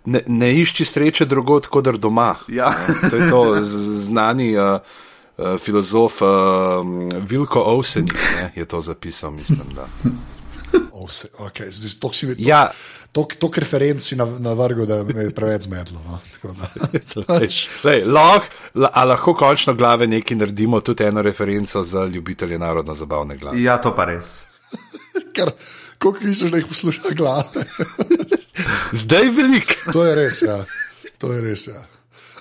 [0.07, 2.37] Ne, ne išči sreče drugod, kot doma.
[2.49, 2.69] Ja.
[2.69, 3.57] Ne, To je to
[4.07, 4.79] znani uh,
[5.39, 6.29] uh, filozof uh,
[7.23, 8.19] Vilko Ovsenik
[8.55, 9.61] je to zapisal, mislim.
[9.75, 9.87] Da.
[11.09, 11.71] Se, okay.
[11.71, 12.71] Zdaj, to si mi Ja.
[13.13, 16.01] to referenci na, na vrhu, da me je preveč zmedlo.
[16.03, 16.19] No?
[16.35, 17.69] Tako da- Pač,
[18.05, 23.63] lahko, la, a lahko končno glave nekaj naredimo, tudi eno referenco za ljubitelje narodno-zabavne glave.
[23.63, 24.43] ja, to pa res.
[25.35, 25.51] Ker,
[25.99, 27.65] koliko misliš, da jih posluša glave?
[28.93, 29.77] Zdaj velik.
[29.93, 30.65] To je res, ja.
[31.19, 31.87] To je res, ja.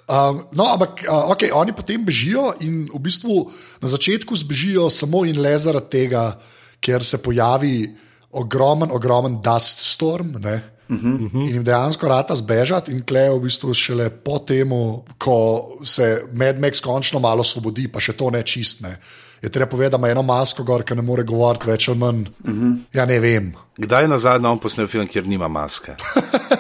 [0.06, 3.50] Um, no, ampak uh, okay, oni potem bežijo in v bistvu
[3.82, 6.38] na začetku zbežijo samo in le zaradi tega,
[6.78, 7.90] ker se pojavi
[8.30, 10.38] ogromen, ogromen dust storm.
[10.38, 10.62] Ne?
[10.90, 11.50] Uh -huh.
[11.50, 14.70] In jim dejansko rata zbežati, in klej v bistvu šele po tem,
[15.18, 18.98] ko se Mad Max končno malo osvobodi, pa še to ne čistne.
[19.42, 22.22] Je treba povedati, da ima eno masko gor, ki ne more govoriti več ali manj.
[22.44, 22.78] Uh -huh.
[22.94, 23.54] Ja, ne vem.
[23.78, 25.96] Kdaj je nazadnje on posnel film, kjer nima maske?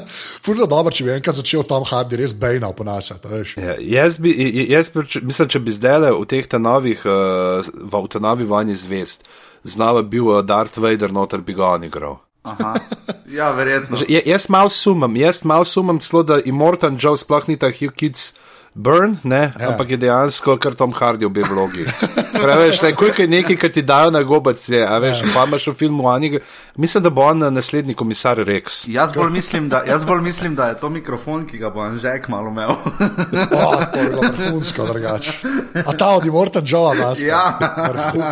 [0.44, 3.28] Furno dobro, če bi enkrat začel Tom Hardy res bejna oponašati.
[3.28, 3.54] veš.
[3.56, 8.02] Ja, jaz, bi, j- jaz bi, mislim, če bi zdaj v teh novih, uh, v
[8.08, 9.24] ta novi vojni zvest,
[9.64, 12.18] znova bil uh, Darth Vader, noter bi ga on igral.
[12.42, 12.74] Aha.
[13.30, 13.96] Ja, verjetno.
[13.96, 17.70] Že, je- jaz malo sumam, jaz malo sumam celo, da Immortan Joe sploh ni ta
[17.70, 18.32] Hugh Kids
[18.74, 19.68] Burn, ne, ja.
[19.68, 21.84] ampak je dejansko kar Tom Hardy v obe vlogi.
[22.32, 25.32] Preveč, ne, koliko je nekaj, kar ti dajo na gobac, je, a veš, ja.
[25.34, 26.38] pa imaš v filmu Anig,
[26.80, 28.86] mislim, da bo on naslednji komisar Rex.
[28.88, 32.28] Jaz bolj, mislim, da, jaz bolj mislim, da je to mikrofon, ki ga bo Anžek
[32.32, 32.72] malo imel.
[33.52, 35.32] O, to je bilo vrhunsko drugače.
[35.86, 37.22] A ta od Immortan Joe, vas.
[37.22, 37.58] Ja.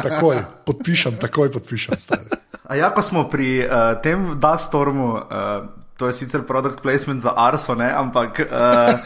[0.03, 1.99] Takoj, podpišem, takoj podpišem.
[1.99, 2.41] Stari.
[2.65, 7.35] A ja, ko smo pri uh, tem Dastormu, uh, To je sicer produkt placement za
[7.37, 7.91] Arso, ne?
[7.93, 8.97] ampak, uh,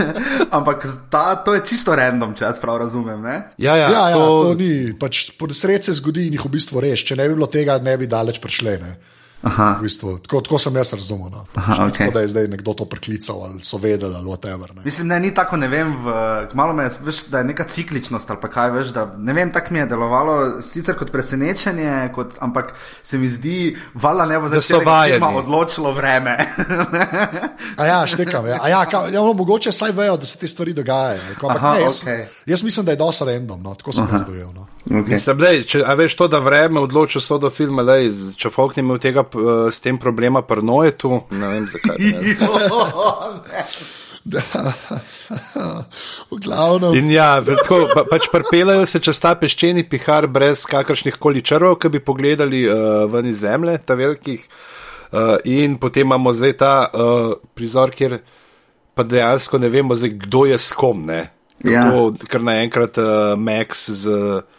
[0.58, 3.18] ampak ta, to je čisto random, če jaz prav razumem.
[3.18, 3.36] Ne?
[3.58, 6.78] Ja, ja, Ja, ja, to, to ni, pač sred se zgodi in jih v bistvu
[6.84, 7.02] reš.
[7.10, 8.76] Če ne bi bilo tega, ne bi daleč prišle.
[8.84, 8.94] Ne.
[9.44, 9.76] Aha.
[9.78, 11.28] V bistvu, tako, tako sem jaz razumel.
[11.32, 11.44] No.
[11.54, 12.06] Aha, okej.
[12.06, 14.74] Tako da je zdaj nekdo to preklical ali so vedeli ali whatever.
[14.76, 14.82] Ne.
[14.84, 16.14] Mislim, ne, ni tako, ne vem, v,
[16.54, 19.52] malo me je, veš, da je neka cikličnost ali pa kaj, veš, da ne vem,
[19.52, 24.48] tako mi je delovalo, sicer kot presenečenje, kot, ampak se mi zdi, vala ne bo
[24.48, 26.38] Da zdaj celega odločilo vreme.
[27.80, 28.46] A ja, štekam.
[28.46, 31.20] Ja, A ja, ka, ja, no, mogoče saj vejo, da se te stvari dogajajo.
[31.42, 32.26] Ampak Aha, ne, jaz, okej.
[32.46, 33.62] jaz mislim, da je dosti random.
[33.62, 34.52] No, tako sem jaz dojel.
[34.54, 34.66] No.
[34.86, 35.08] Okay.
[35.14, 38.76] Mislim, lej, če, a veš to, da vreme odloča sodo filma, lej, z- če folk
[38.76, 41.96] ni imel tega uh, s tem problema prnoje tu, ne vem zakaj.
[44.24, 44.40] Ne.
[46.30, 46.94] V glavnem.
[46.96, 51.74] In ja, tako, pa, pač pripeljajo se čez ta peščeni pihar brez kakršnih koli črv,
[51.80, 54.46] ki bi pogledali uh, ven iz zemlje, ta velikih.
[55.14, 58.16] Uh, in potem imamo zdaj ta uh, prizor, kjer
[58.96, 61.04] pa dejansko ne vemo, zdaj, kdo je s kom.
[61.06, 61.26] Ne?
[61.60, 61.84] Ja.
[61.84, 64.53] Kako, ker naenkrat uh, Max z uh,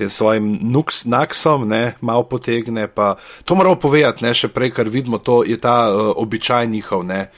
[0.00, 2.88] tem svojim nuks, naksom ne, malo potegne.
[2.88, 7.04] Pa, to moramo povedati, ne, še prej, kar vidimo, to je ta uh, običaj njihov.
[7.04, 7.28] Ne,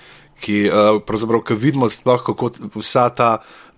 [0.42, 3.28] Ki, uh, pravzaprav, ki vidimo, sploh, kako vsa ta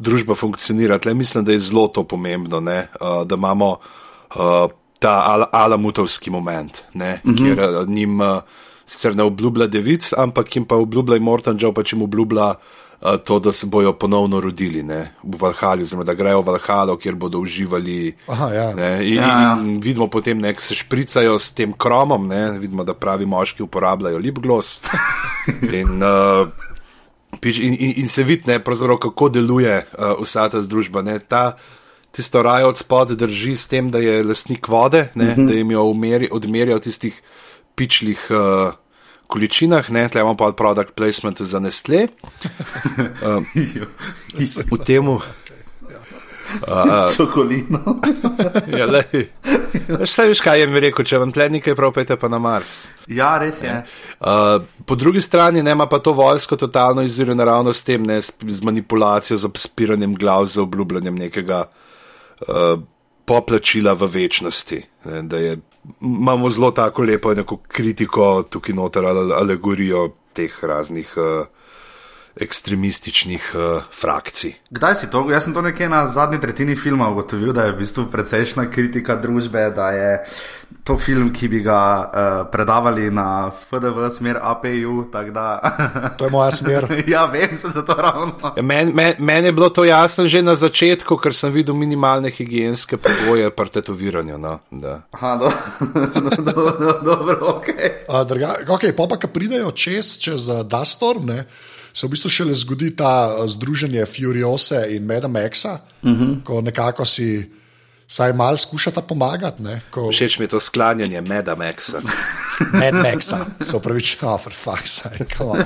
[0.00, 0.96] družba funkcionira.
[0.96, 6.32] Tle mislim, da je zelo to pomembno, ne, uh, da imamo uh, ta al alamutovski
[6.32, 7.36] moment, ne, uh -huh.
[7.36, 8.40] kjer uh, njim uh,
[8.86, 12.56] sicer ne obljublja devic, ampak jim pa obljublja Morton Joe, pa jim obljublja uh,
[13.24, 17.14] to, da se bojo ponovno rodili ne, v Valhali, oziroma da grejo v Valhalo, kjer
[17.14, 18.14] bodo uživali.
[18.26, 18.68] Aha, ja.
[18.74, 19.58] Ne, in, Ja, ja.
[19.60, 24.18] in vidimo potem, da se špricajo s tem kromom, ne, vidimo, da pravi moški uporabljajo
[24.18, 24.80] lipgloss.
[25.80, 26.48] In, uh,
[27.44, 28.58] in, in, in se vidi,
[29.00, 31.02] kako deluje uh, vsa ta združba.
[31.02, 31.56] Ne, ta,
[32.10, 35.46] tisto rajo od spod drži s tem, da je lastnik vode, ne, uh -huh.
[35.46, 37.22] da jim jo umeri, odmerja v tistih
[37.74, 38.26] pičlih.
[38.30, 38.72] Uh,
[39.34, 42.06] Količinah, ne, tle imamo pa product placement za Nestle.
[44.70, 45.08] V tem,
[47.16, 48.00] Čokolino.
[48.78, 48.86] ja.
[49.88, 52.38] Veš, saj veš, kaj je mi rekel, če vam tle nekaj prav, pejte pa na
[52.38, 52.88] Mars.
[53.10, 53.74] ja, res je.
[54.20, 58.20] Uh, po drugi strani ne, ima pa to vojsko totalno izziv naravno s tem, ne,
[58.22, 62.78] z manipulacijo, z spiranjem glav, z obljubljanjem nekega uh,
[63.24, 64.82] poplačila v večnosti.
[65.04, 65.58] Ne, da je,
[66.00, 71.46] imamo zelo tako lepo neko kritiko tukaj noter, ali alegorijo teh raznih uh,
[72.40, 74.54] ekstremističnih uh, frakcij.
[74.70, 75.30] Kdaj si to?
[75.30, 79.16] Jaz sem to nekje na zadnji tretjini filma ugotovil, da je v bistvu precejšna kritika
[79.16, 80.10] družbe, da je
[80.84, 85.04] to film, ki bi ga uh, predavali na FDV smer APU.
[85.12, 85.60] Da,
[86.18, 86.86] To je moja smer.
[87.14, 88.32] ja, vem, se zato ravno.
[88.56, 92.30] Ja, Meni men, men je bilo to jasno že na začetku, ker sem videl minimalne
[92.30, 94.38] higijenske pogoje pri tetoviranju.
[94.38, 95.02] No, da.
[95.10, 95.52] Aha, do,
[96.36, 97.68] do, do, do, dobro, ok.
[98.08, 101.46] Uh, druga, okay, pa pa, ki pridejo čez, čez uh, Dastorm, ne,
[101.94, 106.42] se v bistvu šele zgodi ta uh, združenje Furiose in Meda Maxa, uh -huh.
[106.42, 107.50] ko nekako si
[108.08, 109.62] vsaj malo skušata pomagati.
[109.62, 112.02] Ne, ko, Všeč mi je to sklanjanje Meda Maxa.
[112.80, 114.40] Mad Maxa, se upravičujem, oh,
[115.36, 115.64] come on.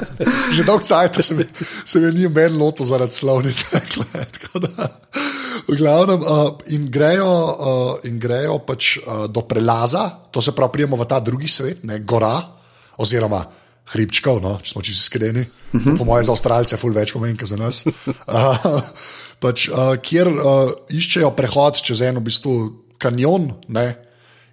[0.52, 1.46] Že dolgo časa se
[1.84, 3.66] se mi ni meni loto zaradi slovnice.
[5.68, 10.72] V glavnem, uh, in grejo, uh, in grejo pač, uh, do prelaza, to se pravi,
[10.72, 12.40] prijemo v ta drugi svet, ne, gora,
[12.96, 13.44] oziroma
[13.92, 15.46] hribčkov, no, če smo čisto iskreni.
[15.72, 15.98] Uh -huh.
[15.98, 17.84] Po mojem, za Avstralce ful več pomeni, kot za nas.
[18.28, 18.82] Uh,
[19.40, 22.54] pač, uh, kjer uh, iščejo prehod čez en v bistvu
[22.98, 23.52] kanjon.
[23.68, 23.96] Ne,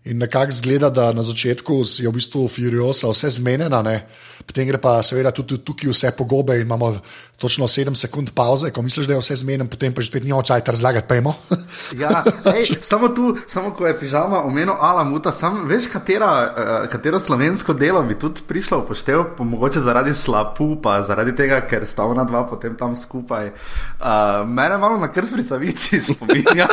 [0.06, 4.06] In nekako zgleda, da na začetku je v bistvu Furiosa vse zmenjena, ne?
[4.46, 6.92] potem gre pa seveda tudi tukaj vse pogobe in imamo
[7.38, 10.44] točno 7 sekund pauze, ko misliš, da je vse zmenjeno, potem pa že spet nimamo
[10.44, 11.34] časa razlagati, pojmo.
[12.00, 12.24] Ja,
[12.56, 17.74] ej, samo tu, samo ko je pižama omenil Alamuta, sam veš, katera, uh, katero slovensko
[17.74, 22.04] delo bi tudi prišlo v poštev, pa mogoče zaradi slapu, pa zaradi tega, ker sta
[22.04, 23.52] ona dva potem tam skupaj.
[23.52, 26.68] Uh, mene malo na krst pri savici spominja.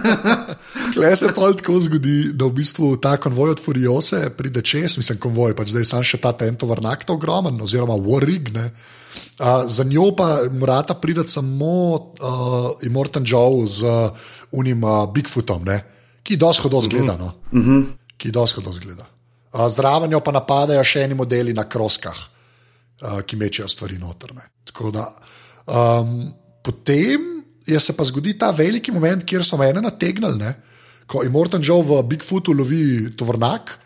[0.94, 5.18] Klej se pa tako zgodi, da v bistvu ta konvoj od Furiose pride čez, mislim,
[5.18, 8.52] konvoj, pač zdaj sam še ta tentovrnak ta ogromen, oziroma Warrig.
[8.54, 8.70] Ne.
[9.38, 12.02] Uh, za njo pa morata priti samo uh,
[12.82, 13.84] Immortan Joe z
[14.52, 15.84] unim uh, Bigfootom, ne,
[16.22, 17.16] ki dosto hodo zgleda.
[17.16, 17.32] No.
[17.52, 17.84] Uh -huh.
[18.16, 19.06] Ki dosto hodo zgleda.
[19.52, 22.18] Uh, Zdraven jo pa napadajo še eni modeli na kroskah,
[23.02, 24.42] uh, ki mečejo stvari notrne.
[24.92, 25.08] Da
[25.66, 30.54] um, potem je se pa zgodi ta veliki moment, kjer so mene nategnili, ne?
[31.06, 33.78] ko Immortan Joe v Bigfootu lovi tovrnak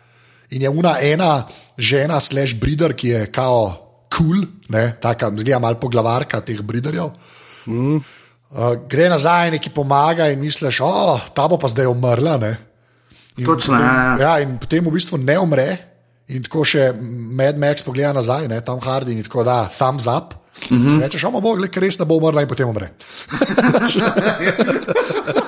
[0.49, 1.47] in je una ena
[1.77, 7.11] žena, slash breeder, ki je kao kul, cool, tako zgleda malo poglavarka teh breederjev.
[7.67, 7.99] Mm.
[8.47, 12.37] Uh, gre nazaj, neki pomaga in misliš, oh, ta bo pa zdaj umrla.
[12.37, 12.55] Ne?
[13.37, 14.17] In Točno, potem, ja, ja.
[14.21, 15.67] ja, in potem v bistvu ne umre
[16.27, 16.89] In tako še
[17.39, 20.35] Mad Max pogleda nazaj, ne, tam Hardy in tako da, thumbs up.
[20.69, 21.01] Mm -hmm.
[21.01, 22.91] Rečeš, omo bog, ker res ne bo umrla in potem umre.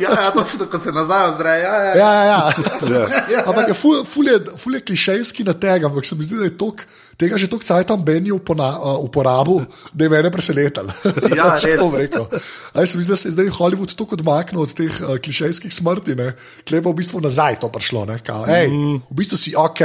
[0.00, 1.50] Ja, ja točno, ko se nazaj ozre.
[1.50, 1.94] Ja, ja.
[1.96, 2.40] Ja, ja,
[2.88, 3.24] ja.
[3.32, 3.44] ja.
[3.46, 6.48] Ampak je ful, ful, je, ful je klišejski na tega, ampak se mi zdi, da
[6.48, 6.84] je tok,
[7.16, 10.90] tega že toliko cajt tam Benji uporabil, da je mene presenetal.
[11.30, 12.26] Ja, Če to rekel.
[12.74, 15.72] Aj, se mi zdi, da se je zdaj Hollywood tako odmaknil od teh uh, klišejskih
[15.74, 16.32] smrti, ne.
[16.68, 18.04] Klepa v bistvu nazaj to prišlo.
[18.08, 18.18] Ne.
[18.24, 18.72] Kao, ej,
[19.06, 19.82] v bistvu si ok,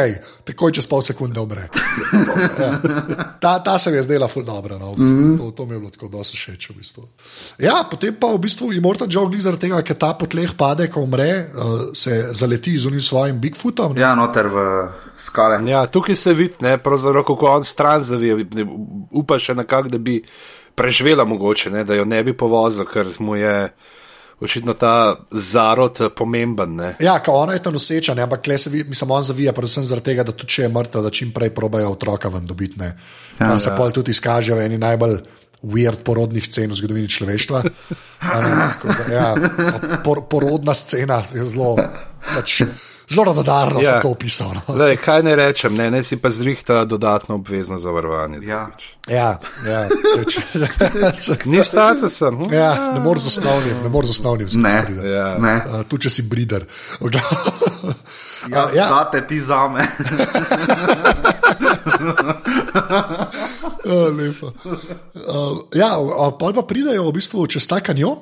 [0.48, 1.68] takoj čez pol sekunde umre.
[1.70, 2.34] To,
[2.64, 2.72] ja.
[3.42, 4.80] ta, ta se mi je zdela ful dobra.
[4.82, 5.26] No, v bistvu.
[5.38, 6.70] to, to mi je bilo tako dosti všeč.
[6.72, 7.06] V bistvu.
[7.62, 10.90] Ja, potem pa v bistvu Immortal Joe glih zaradi tega, ker ta po tleh pade,
[10.92, 13.96] ko umre, uh, se zaleti z unim svojim Bigfootom.
[13.96, 14.02] ne.
[14.02, 14.66] ja, noter v
[15.18, 15.62] skale.
[15.70, 18.68] Ja, tukaj se vidi, ne, pravzaprav, kako on stran zavije, ne,
[19.12, 20.20] upa še nekako, da bi
[20.78, 23.56] preživela mogoče, ne, da jo ne bi povozil, ker mu je
[24.40, 26.76] očitno ta zarod eh, pomemben.
[26.76, 26.92] Ne.
[27.02, 29.84] Ja, ka ona je ta noseča, ne, ampak tle se vi, mislim, on zavija, predvsem
[29.84, 32.80] zaradi tega, da tudi če je mrtev, da čim prej probajo otroka ven dobiti.
[32.80, 32.94] ne.
[33.38, 35.20] Kar se pol tudi izkaže v eni najbolj.
[35.64, 37.64] Weird porodnih scen v zgodovini človeštva.
[37.64, 39.30] Ne, tako da, ja,
[40.04, 41.74] por, porodna scena je zelo,
[42.36, 42.62] pač,
[43.10, 43.84] zelo radodarno ja.
[43.84, 43.92] Ja.
[43.92, 44.54] sem to opisal.
[44.54, 44.76] No.
[44.76, 48.40] Lej, kaj ne rečem, ne, ne si pa zrihta dodatno obvezno zavarovanje.
[48.46, 48.68] Ja.
[49.10, 52.30] Ja, ja, če, če, Ni statusa.
[52.30, 52.54] Hm?
[52.54, 55.08] ja, ne moreš z osnovnim, ne moreš z osnovnim Ne, skozi.
[55.10, 55.28] Ja.
[55.40, 55.56] ne.
[55.64, 56.68] Uh, tu če si brider.
[57.02, 57.96] Glavu-
[58.52, 58.88] Jaz, ja.
[58.90, 59.88] zate, ti zame.
[63.88, 64.48] Uh, lepo.
[64.48, 65.96] uh, ja,
[66.40, 68.20] pa pa pridejo v bistvu čez ta kanjon,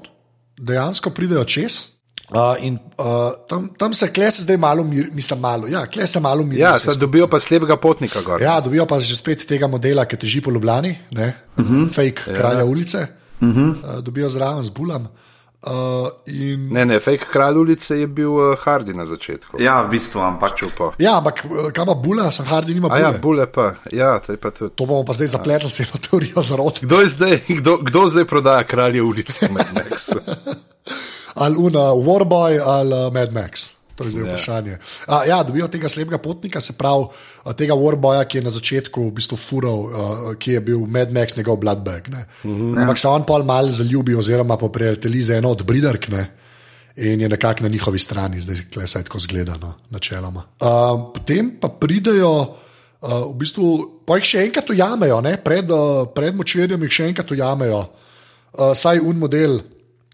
[0.61, 1.95] dejansko pridejo čez.
[2.30, 6.45] Uh, in uh, tam, tam se klese zdaj malo, mir, mislim, malo, ja, klese malo
[6.45, 6.59] mir.
[6.59, 8.41] Ja, sad dobijo pa slepega potnika gor.
[8.41, 11.74] ja, dobijo pa že spet tega modela, ki teži po Ljubljani, ne, uh Mhm.
[11.84, 11.89] -huh.
[11.93, 12.38] fake ja.
[12.38, 13.07] kralja ulice.
[13.41, 13.70] Uh -huh.
[13.97, 15.01] uh, dobijo zraven z bulam.
[15.01, 15.09] Uh,
[16.26, 19.57] in, Ne, ne, fake kralj ulice je bil uh, Hardy na začetku.
[19.61, 20.93] Ja, v bistvu, ampak Čupo.
[20.97, 23.01] ja, ampak uh, kaj pa bula, sem Hardy nima A bule.
[23.01, 24.76] ja, bule pa, ja, to je pa tudi.
[24.76, 26.86] To bomo pa zdaj zapletli celo teorijo zarote.
[26.86, 30.20] Kdo, zdaj, kdo, kdo zdaj prodaja kralje ulice med Maxu?
[31.36, 33.70] ali Una Warboy ali uh, Mad Max.
[33.96, 34.28] To je zdaj Ja.
[34.28, 34.78] vprašanje.
[35.08, 37.06] A, ja, dobijo tega slepega potnika, se pravi
[37.56, 41.38] tega Warboya, ki je na začetku v bistvu fural, uh, ki je bil Mad Max
[41.38, 42.10] njegov bloodbag.
[42.10, 42.26] Ne.
[42.43, 42.82] Mm -hmm.
[42.82, 46.08] Ampak se on pa mal zaljubi, oziroma pa prijatelji za eno od bridark.
[46.08, 46.32] Ne.
[46.96, 50.43] In je nekako na njihovi strani, zdaj se tako zgleda, no, načeloma.
[50.62, 52.39] Uh, potem pa pridejo,
[53.02, 55.38] uh, v bistvu, pa jih še enkrat ujamejo, ne?
[55.38, 59.60] pred, uh, pred močvirjem jih še enkrat ujamejo, uh, saj un model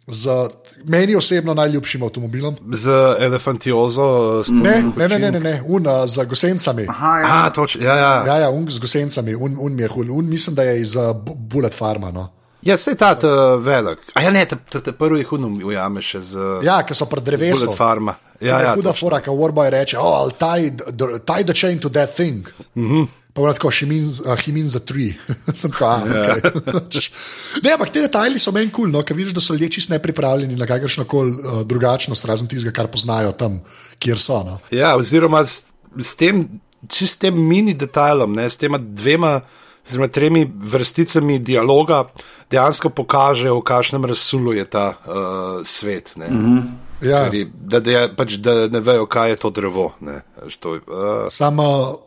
[0.07, 0.49] z
[0.86, 2.55] meni osebno najljubšim avtomobilom.
[2.71, 5.63] Z elefantiozo, s Ne, ne, ne, ne, ne, ne.
[5.67, 6.86] un uh, z gosencami.
[6.89, 7.45] Aha, ja.
[7.45, 8.23] A, točno, ja, ja.
[8.27, 10.95] Ja, ja, un z gosencami, un, un mi je hul, un mislim, da je iz
[10.95, 12.11] uh, Bu- Bullet Farma.
[12.11, 12.29] No.
[12.61, 13.99] Ja, se ta ta velik.
[14.13, 17.05] A ja, ne, ta, ta, ta prvi jih unum ujame še z Ja, ki so
[17.05, 17.65] pred drevesom.
[17.65, 18.15] Bullet Farma.
[18.41, 19.07] Ja, ja, huda točno.
[19.07, 22.45] fora, ki Warboy reče, oh, I'll tie the, tie the chain to that thing.
[22.75, 22.95] Mm Mhm.
[22.95, 23.07] -hmm.
[23.34, 25.15] Pa je tako, he means, uh, he means a tree.
[25.55, 26.36] Sem ah, Ja.
[26.36, 27.07] okay.
[27.63, 29.93] ne, ampak te detajli so meni kul, cool, no, ker vidiš, da so ljudje čist
[29.93, 33.61] nepripravljeni na kakršno koli uh, drugačnost, razen tistega, kar poznajo tam,
[33.99, 34.41] kjer so.
[34.43, 34.59] No.
[34.75, 36.43] Ja, oziroma s, s tem,
[36.91, 39.39] čist tem mini detajlom, ne, s tema dvema,
[39.88, 40.43] oziroma tremi
[40.75, 42.03] vrsticami dialoga,
[42.51, 46.17] dejansko pokažejo, v kakšnem razsulu je ta uh, svet.
[46.19, 46.27] Ne.
[46.27, 46.71] Mm -hmm.
[47.01, 47.29] Ja.
[47.53, 49.91] Da, da, je, pač, da ne vejo, kaj je to drevo.
[49.99, 50.21] Ne.
[50.59, 50.82] To, uh,
[51.29, 51.97] Samo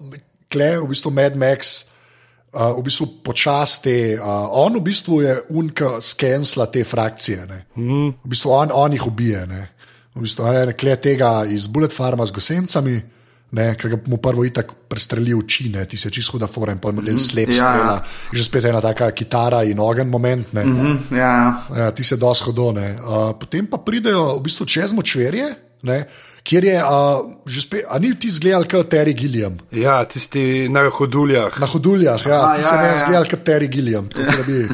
[0.55, 1.75] kle, v bistvu Mad Max.
[2.55, 7.49] Uh, v bistvu počasti, uh, on v bistvu je unka skensla te frakcije.
[7.75, 8.13] Mm.
[8.23, 9.43] V bistvu on, on jih ubije.
[9.51, 9.63] Ne.
[10.15, 12.95] V bistvu on je kle tega iz Bullet Farma z gosencami,
[13.55, 15.85] ki ga mu prvo itak prestreli oči, ne.
[15.87, 17.55] ti se čisto huda fora in pol model slep Ja.
[17.55, 17.97] strela.
[18.33, 20.53] Je že spet ena taka kitara in ogen moment.
[20.53, 20.65] Ne.
[20.65, 20.99] Mm -hmm.
[21.11, 21.63] Hm, ja.
[21.77, 22.99] Ja, ti se dosto hodone.
[23.03, 26.07] Uh, potem pa pridejo v bistvu čez močverje, ne,
[26.45, 29.57] kjer je, uh, že spet, a ni ti zgledal kot Terry Gilliam.
[29.73, 31.61] ja, tisti na hoduljah.
[31.61, 33.01] Na hoduljah, ja, Aha, ti ja, se ja, meni ja.
[33.01, 34.09] zgledal kot Terry Gilliam.
[34.47, 34.69] Bi,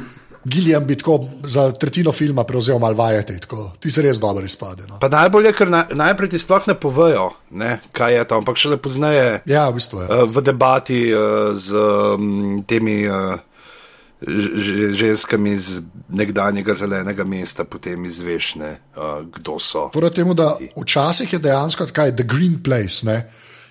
[0.45, 3.71] Gilliam bi tako za tretjino filma prevzel malo vajeti, tako.
[3.81, 4.87] ti se res dobro izpade.
[4.89, 4.99] No.
[4.99, 8.57] Pa najbolje, je, ker na, najprej ti sploh ne povejo, ne, kaj je to, ampak
[8.57, 9.43] šele pozneje.
[9.47, 10.09] Ja, v bistvu je.
[10.09, 11.77] Eh, v debati uh, z
[12.17, 13.37] um, temi uh,
[14.93, 19.89] ženskami iz nekdanjega zelenega mesta, potem izveš, ne, uh, kdo so.
[19.93, 23.07] Torej, temu, da včasih je dejansko tako, The Green Place.
[23.07, 23.25] Ne?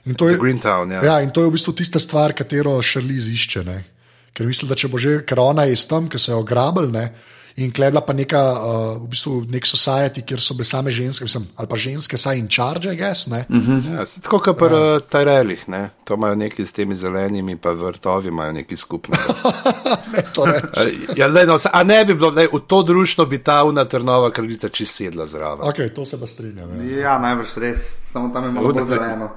[0.06, 1.04] In to je, Greentown, ja.
[1.06, 3.64] ja, in to je v bistvu tista stvar, katero Šarliz išče.
[3.64, 3.84] Ne?
[4.34, 6.90] Ker misli, da če bo že, ker ona je tam, ki so jo grabili,
[7.56, 11.48] in klebla pa neka, uh, v bistvu nek society, kjer so bile same ženske, mislim,
[11.56, 13.28] ali pa ženske, saj in charge, I guess.
[13.28, 13.46] Ne?
[13.96, 15.00] Ja, se tako kot pri ja.
[15.12, 19.36] Tyrellih, ne, to imajo neki s temi zelenimi, pa vrtovi imajo nekaj skupnega.
[20.14, 20.48] ne, to.
[20.80, 23.64] Eh, ja, le, no, sa- a ne bi bilo, ne, v to društvo bi ta
[23.64, 25.68] una trnova kraljica čist sedla zraven.
[25.68, 26.70] Okay, to se pa strinjam.
[26.80, 26.98] Ja.
[27.00, 29.30] ja, najbrž res, samo tam je malo bolj zeleno.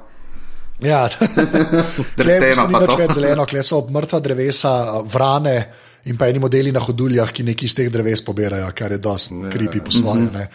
[0.83, 4.73] Ja, v bistvu ni več zeleno, kle so mrtva drevesa,
[5.07, 5.57] vrane
[6.05, 9.35] in pa eni modeli na hoduljah, ki nekaj iz teh dreves pobirajo, kar je dosti
[9.51, 10.31] kripi po svoje.
[10.33, 10.49] ne.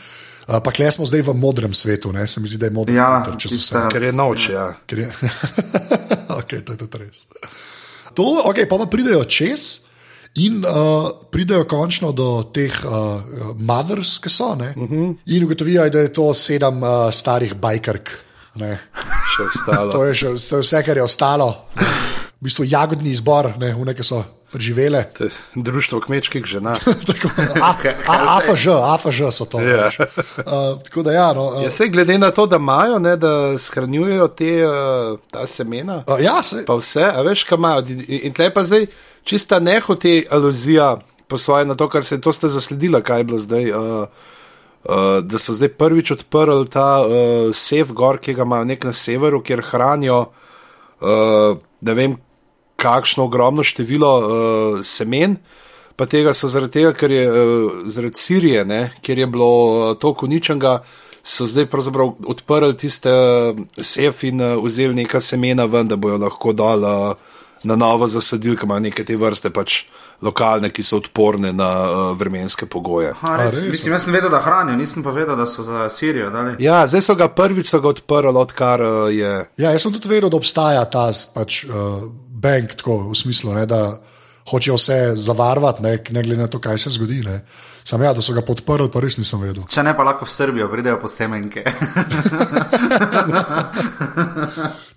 [0.47, 2.23] Uh, Pa kle smo zdaj v modrem svetu, ne?
[2.27, 3.89] se mi zdi, da je modri Ja, noter, če tista- vse.
[3.91, 4.67] Ker je noč, ja.
[4.87, 5.07] Ker je...
[6.39, 7.27] okay, to je tudi res.
[8.15, 9.83] To, okay, pa, pa pridejo čez
[10.39, 13.19] in uh, pridejo končno do teh uh,
[13.59, 14.55] mothers, ki so.
[14.55, 15.15] Uh -huh.
[15.25, 18.09] In ugotovijo, da je to sedem uh, starih bajkark.
[18.55, 18.79] Ne.
[19.35, 19.91] Še ostalo.
[19.91, 21.67] To je, še, to je vse, kar je ostalo.
[22.39, 25.05] V bistvu jagodni izbor, ne, vne, ki so preživele.
[25.55, 26.75] Društvo kmečkih žena.
[27.07, 27.29] Tako,
[27.61, 27.75] a,
[28.07, 29.61] a, AFŽ, AFŽ so to.
[29.61, 29.87] Ja.
[29.87, 33.57] Uh, tako da, ja, no, uh, Ja, se glede na to, da imajo, ne, da
[33.57, 37.83] shranjujejo te, uh, ta semena, uh, ja se, pa vse, a veš, kaj imajo.
[38.07, 38.87] In- tle pa zdaj
[39.23, 43.39] čista nehote aluzija po svoje na to, kar se to ste zasledila, kaj je bilo
[43.39, 43.71] zdaj.
[43.71, 44.07] Uh,
[44.87, 48.93] Uh, da so zdaj prvič odprli ta uh, sef gor, ki ga imajo nek na
[48.93, 50.19] severu, kjer hranijo
[51.01, 52.15] uh, ne vem,
[52.78, 55.38] kakšno ogromno število uh, semen.
[55.97, 59.95] Pa tega so zaradi tega, ker je uh, zaradi Sirije, ne, kjer je bilo uh,
[59.97, 60.78] toliko uničenega,
[61.23, 66.21] so zdaj pravzaprav odprli tiste uh, sef in uh, vzeli neka semena ven, da bojo
[66.21, 69.84] lahko dal uh, na novo zasadili, ki imajo neke te vrste pač
[70.21, 73.13] lokalne, ki so odporne na uh, vremenske pogoje.
[73.21, 73.65] Ha, res, A, res?
[73.71, 76.55] Mislim, jaz sem vedel, da hranijo, nisem pa vedel, da so za Sirijo dali.
[76.63, 79.34] Ja, zdaj so ga prvič so ga odprli, odkar uh, je.
[79.57, 82.07] Ja, jaz sem tudi vedel, da obstaja ta pač, uh,
[82.38, 83.81] bank, tako v smislu, ne, da
[84.47, 87.21] hočejo vse zavarovati, ne, ne glede na to, kaj se zgodi.
[87.25, 87.41] Ne.
[87.83, 89.63] Sam ja, da so ga podprli, pa res nisem vedel.
[89.71, 91.63] Če ne, pa lahko v Srbijo pridejo po semenke.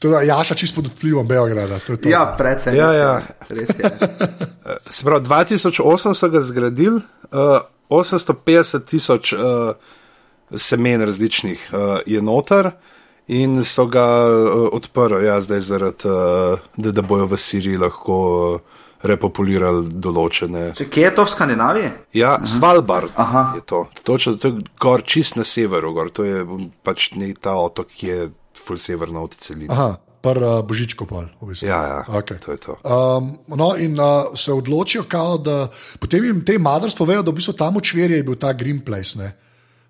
[0.00, 1.78] Tudi Jaša čist pod vplivom Beograda.
[1.86, 2.08] To je to.
[2.10, 2.74] ja, predvsem.
[2.78, 3.12] Ja, ja.
[3.50, 3.90] Res je.
[4.94, 7.58] Se pravi, 2008 so ga zgradili, uh,
[7.90, 9.40] 850 tisoč uh,
[10.56, 12.70] semen različnih uh, je noter
[13.28, 18.20] in so ga uh, odprli, ja, zdaj zaradi, uh, da, da bojo v Siriji lahko
[18.54, 20.66] uh, repopulirali določene.
[20.76, 21.90] Če, kje je to v Skandinaviji?
[22.20, 23.44] Ja, Svalbard Aha.
[23.56, 23.86] je to.
[24.04, 26.12] Točno, to je gor čist na severu, gor.
[26.12, 28.20] to je um, pač ne ta otok, ki je
[28.60, 29.72] ful severna od celine.
[29.72, 31.30] Aha, pr uh, Božičko pol.
[31.40, 31.70] V bistvu.
[31.70, 32.42] Ja, ja, Okej.
[32.44, 32.76] to je to.
[32.84, 37.40] Um, no, in uh, se odločijo, kao, da potem jim te madrs povejo, da v
[37.40, 39.32] bistvu tam v čverju je bil ta Green Place, ne?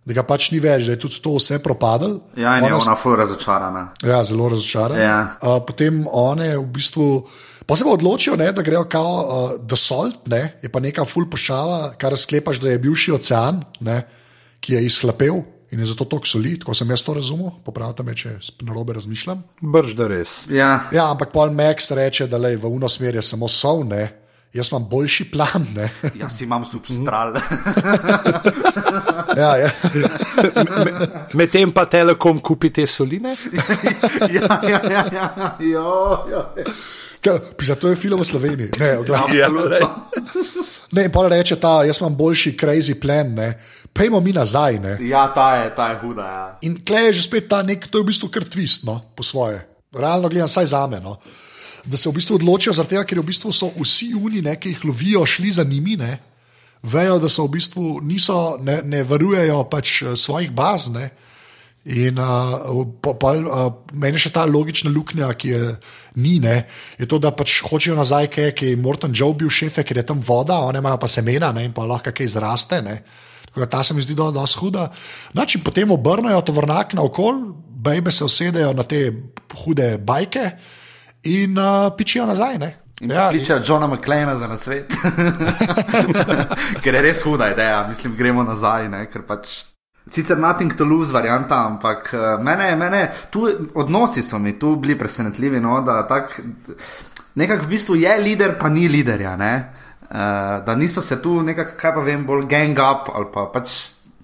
[0.04, 2.20] Da ga pač ni več, da je tudi to vse propadlo.
[2.36, 3.88] Ja, in je Ona ona ful razočarana.
[4.02, 4.98] Ja, zelo razočaran.
[4.98, 5.36] Ja.
[5.42, 7.26] Uh, potem one v bistvu.
[7.66, 11.04] Pa se pa odločijo, ne, da grejo kao uh, The Salt, ne, je pa neka
[11.04, 14.00] full pošala, kar sklepaš, da je bivši ocean, ne,
[14.60, 18.14] ki je izhlapel in je zato tako soli, tako sem jaz to razumel, popravite me,
[18.14, 18.32] če
[18.66, 19.44] narobe razmišljam.
[19.62, 20.48] Brž da res.
[20.50, 21.10] Ja, Ja.
[21.12, 24.08] ampak Paul Max reče, da lej, v uno smer je samo sol, ne,
[24.52, 25.66] jaz imam boljši plan.
[25.74, 25.90] Ne.
[26.14, 27.34] Jaz imam substral.
[29.36, 29.70] Ja, ja.
[31.34, 33.34] Medtem pa Telekom kupi te soline.
[34.34, 35.92] ja, ja, ja, ja, jo,
[36.30, 36.44] jo.
[37.56, 38.70] Pisa, to je film v Sloveniji.
[38.80, 39.36] Ne, v glavnem.
[39.36, 39.48] Ja,
[40.96, 43.52] ne, in pa reče ta, jaz imam boljši crazy plan, ne.
[43.92, 44.78] Pejmo mi nazaj.
[44.80, 44.96] Ne.
[45.04, 46.26] ja ta, je, ta je huda.
[46.26, 46.46] Ja.
[46.64, 49.22] In klej je že spet ta nek, to je v bistvu kar twist, no, po
[49.22, 49.60] svoje.
[49.92, 51.00] Realno gledam, saj za me.
[51.02, 51.18] No.
[51.84, 54.84] Da se v bistvu odločijo, tega, ker v bistvu so vsi oni, ne, ki jih
[54.84, 56.18] lovijo, šli za njimi, ne,
[56.82, 60.90] vejo, da so v bistvu niso, ne, ne varujejo pač eh, svojih baz.
[60.92, 61.10] Ne.
[61.90, 65.60] In uh, pa, pa, uh, meni še ta logična luknja, ki je
[66.20, 66.66] ni, ne,
[67.00, 70.04] je to, da pač hočejo nazaj, kaj, ki je Morton Joe bil šefe, ker je
[70.10, 72.82] tam voda, one imajo pa semena ne, in pa lahko kaj zraste.
[72.84, 72.98] Ne.
[73.48, 74.90] Tako da ta se mi zdi dosti do huda.
[75.32, 77.40] Znači, potem obrnejo tovornjak na okol,
[77.80, 79.08] bejbe se usedejo na te
[79.64, 80.50] hude bajke
[81.22, 82.58] in uh, pičijo nazaj.
[82.58, 82.76] Ne.
[83.00, 84.92] In ja, kličejo Johna McLeana za nasvet.
[86.82, 88.88] ker je res huda ideja, mislim, gremo nazaj.
[88.88, 89.64] Ne, ker pač
[90.10, 93.44] Sicer nothing to lose varianta, ampak eh, mene, mene tu
[93.74, 96.40] odnosi so mi tu bili presenetljivi, no, da tak,
[97.34, 99.36] nekako v bistvu je lider, pa ni liderja.
[99.36, 99.52] Ne?
[100.10, 100.16] Uh,
[100.66, 103.76] da niso se tu nekako, kaj pa vem, bolj gang up ali pa pač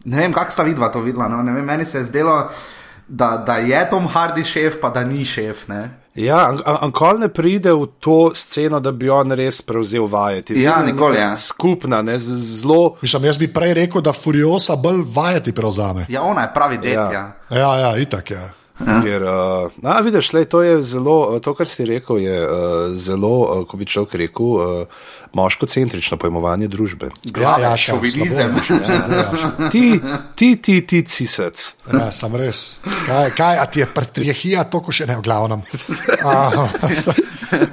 [0.05, 1.29] ne vem, kako sta vidva to videla.
[1.29, 1.43] No?
[1.43, 2.49] Vem, meni se je zdelo,
[3.07, 5.69] da, da je Tom Hardy šef, pa da ni šef.
[5.69, 5.83] Ne?
[6.17, 10.57] Ja, Ankol ne pride v to sceno, da bi on res prevzel vajeti.
[10.63, 11.37] Ja, nikoli, ja.
[11.37, 12.97] Skupna, ne, zelo.
[13.03, 16.07] Mislim, jaz bi prej rekel, da Furiosa bolj vajeti prevzame.
[16.09, 16.93] Ja, ona je pravi det.
[16.93, 17.11] Ja.
[17.13, 17.27] Ja.
[17.51, 18.37] Ja, ja, itak je.
[18.37, 18.56] Ja.
[18.77, 23.37] Ker, uh, a, vidiš, lej, to je zelo, to, kar si rekel, je uh, zelo,
[23.41, 25.07] uh, ko bi človek rekel, uh,
[25.37, 27.09] moško-centrično pojmovanje družbe.
[27.25, 28.57] Glave, ja, šovinizem.
[29.11, 30.01] Ja, Ti,
[30.35, 31.65] ti, ti, ti, cisec.
[31.93, 32.81] ja, sem res.
[33.07, 35.65] Kaj, kaj a ti je patriarhija, to ko še ne v glavnem.
[36.21, 36.69] Uh,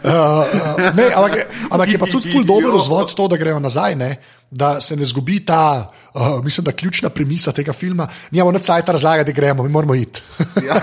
[0.07, 0.55] uh,
[0.95, 1.35] ne, ampak,
[1.69, 3.99] ampak je pa tudi ful dober vzvod to, da grejo nazaj.
[3.99, 4.15] Ne?
[4.53, 8.07] Da se ne zgubi ta, uh, mislim, da ključna premisa tega filma.
[8.31, 10.21] Nijamo na cajt razlagati, da gremo, mi moramo iti.
[10.67, 10.77] Ja,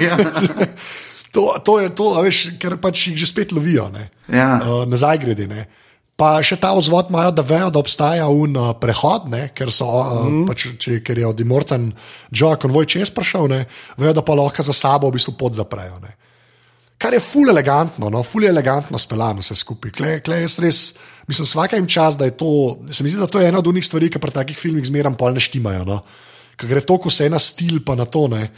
[0.00, 0.16] ja.
[1.30, 4.08] To, to je to, a veš, ker pač jih že spet lovijo, ne.
[4.26, 4.58] Ja.
[4.58, 5.46] Uh, nazaj grede.
[5.46, 5.68] Ne.
[6.18, 9.86] Pa še ta vzvod imajo, da vejo, da obstaja un uh, prehod, ne, ker, so,
[9.86, 10.42] uh, mm.
[10.48, 11.86] pač, če, ker je od Immortan
[12.34, 13.62] Joe konvoj čez prišel, ne,
[14.00, 16.02] vejo, da pa lahko za sabo v bistvu pot zaprejo.
[16.02, 16.16] Ne.
[17.00, 19.94] Kar je ful elegantno, no, ful elegantno speljano vse skupaj.
[19.96, 20.80] Kle, kle jaz res,
[21.30, 23.70] mislim, vsaka jim čas, da je to, se mi zdi, da to je ena od
[23.70, 25.86] unih stvari, ki pri takih filmih zmeram pol ne štimajo.
[25.86, 26.02] No.
[26.58, 28.50] Ker gre toliko vse na stil, pa na to, ne,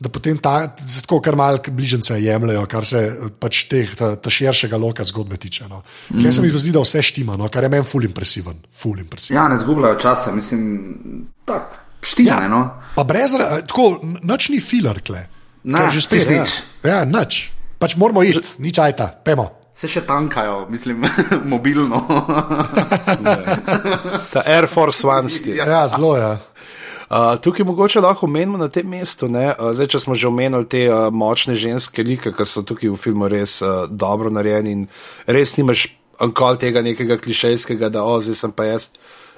[0.00, 0.54] da potem ta,
[1.02, 3.02] tako kar malce bližnjice jemljajo, kar se
[3.42, 5.68] pač teh, ta, ta širšega loka zgodbe tiče.
[5.68, 5.82] No.
[6.08, 6.22] Mm.
[6.24, 8.62] Ker se mi zdi, da vse štima, no, kar je meni ful impresiven.
[8.72, 9.36] Ful impresiven.
[9.36, 10.64] Ja, ne zgubljajo časa, mislim,
[11.44, 12.38] tako, štima.
[12.38, 12.64] Ja, no.
[12.96, 13.36] Pa brez,
[13.68, 13.92] tako,
[14.24, 15.26] noč ni filar, kle.
[15.66, 16.46] Ker že spet ja.
[16.86, 17.50] Ja, nič.
[17.80, 19.59] Pač moramo iti, nič ajta, pemo.
[19.80, 21.06] Se še tankajo, mislim,
[21.54, 22.02] mobilno.
[24.32, 25.56] Ta Air Force One stil.
[25.56, 25.64] Ja.
[25.64, 26.22] Ja, zelo je.
[26.22, 26.38] Ja.
[27.10, 30.68] Uh, tukaj mogoče lahko omenimo na tem mestu, ne, uh, zdaj, če smo že omenili
[30.70, 34.84] te uh, močne ženske like, ki so tukaj v filmu res uh, dobro narejeni in
[35.26, 35.88] res nimaš
[36.22, 38.92] ankol tega nekega klišejskega, da o, zdaj sem pa jaz,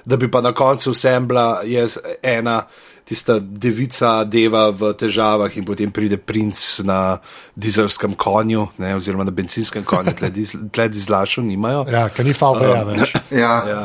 [0.05, 2.65] da bi pa na koncu vsem bila jaz ena.
[3.03, 6.55] Tista devica deva v težavah, in potem pride princ
[6.87, 7.17] na
[7.55, 10.13] dizelskem konju, ne, oziroma na benzinskem konju,
[10.73, 11.83] tle dizlašo nimajo.
[11.91, 13.11] Ja, ker ni fal veja več.
[13.43, 13.55] ja.
[13.67, 13.83] Ja.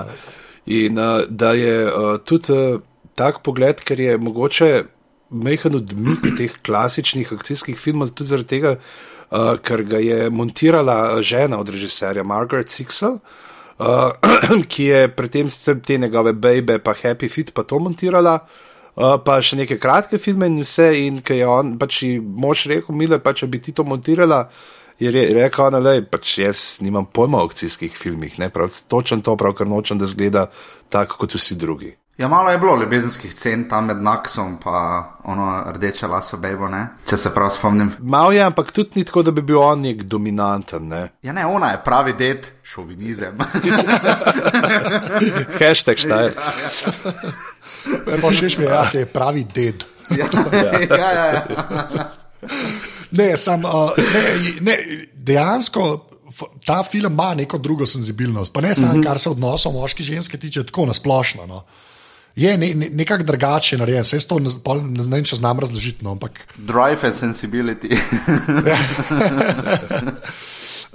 [0.69, 2.79] In uh, da je uh, tudi uh,
[3.19, 4.71] tak pogled, ker je mogoče
[5.35, 11.59] mehen odmik teh klasičnih akcijskih filmov, tudi zaradi tega, uh, ker ga je montirala žena
[11.59, 13.19] od režiserja Margaret Sixel.
[13.79, 14.15] Uh,
[14.71, 15.51] ki je predtem
[15.83, 18.68] te njegove babe, pa Happy Feet, pa to montirala, uh,
[18.99, 20.91] pa še neke kratke filme in vse.
[21.05, 24.47] In ki je on, pač ji mož rekel, mile, pa če bi ti to montirala,
[24.99, 29.37] je re, rekel, da pač jaz nimam pojma o akcijskih filmih, ne prav točen to,
[29.39, 30.49] prav ker nočem, da zgleda
[30.91, 31.95] tako kot vsi drugi.
[32.19, 36.89] ja, malo je bilo ljubezenskih cen tam med Naksom in ono rdeče laso bejbo, ne?
[37.07, 37.93] če se prav spomnim.
[38.01, 40.89] Mal je, ampak tudi ni tako, da bi bil on nek dominanten.
[40.89, 41.09] Ne?
[41.23, 43.39] Ja, ne, ona je pravi ded, šovinizem.
[45.61, 46.49] Hashtag štajerc.
[48.21, 49.85] Pa všeč mi je, ja, ki je pravi ded.
[50.19, 50.29] ja,
[50.91, 52.11] ja, ja, ja.
[53.11, 54.23] Ne, sam, uh, ne,
[54.61, 54.77] ne,
[55.15, 56.09] dejansko
[56.67, 58.53] ta film ima neko drugo senzibilnost.
[58.53, 59.07] Pa ne samo, mm -hmm.
[59.07, 61.47] kar se odnosov moški in ženske tiče, tako nasplošno.
[61.47, 61.65] No.
[62.37, 64.51] Je ne, ne, nekako drugače narejen, se jaz to ne,
[64.81, 66.05] ne znam, če znam razložiti.
[66.05, 67.97] No, ampak, Drive and sensibility.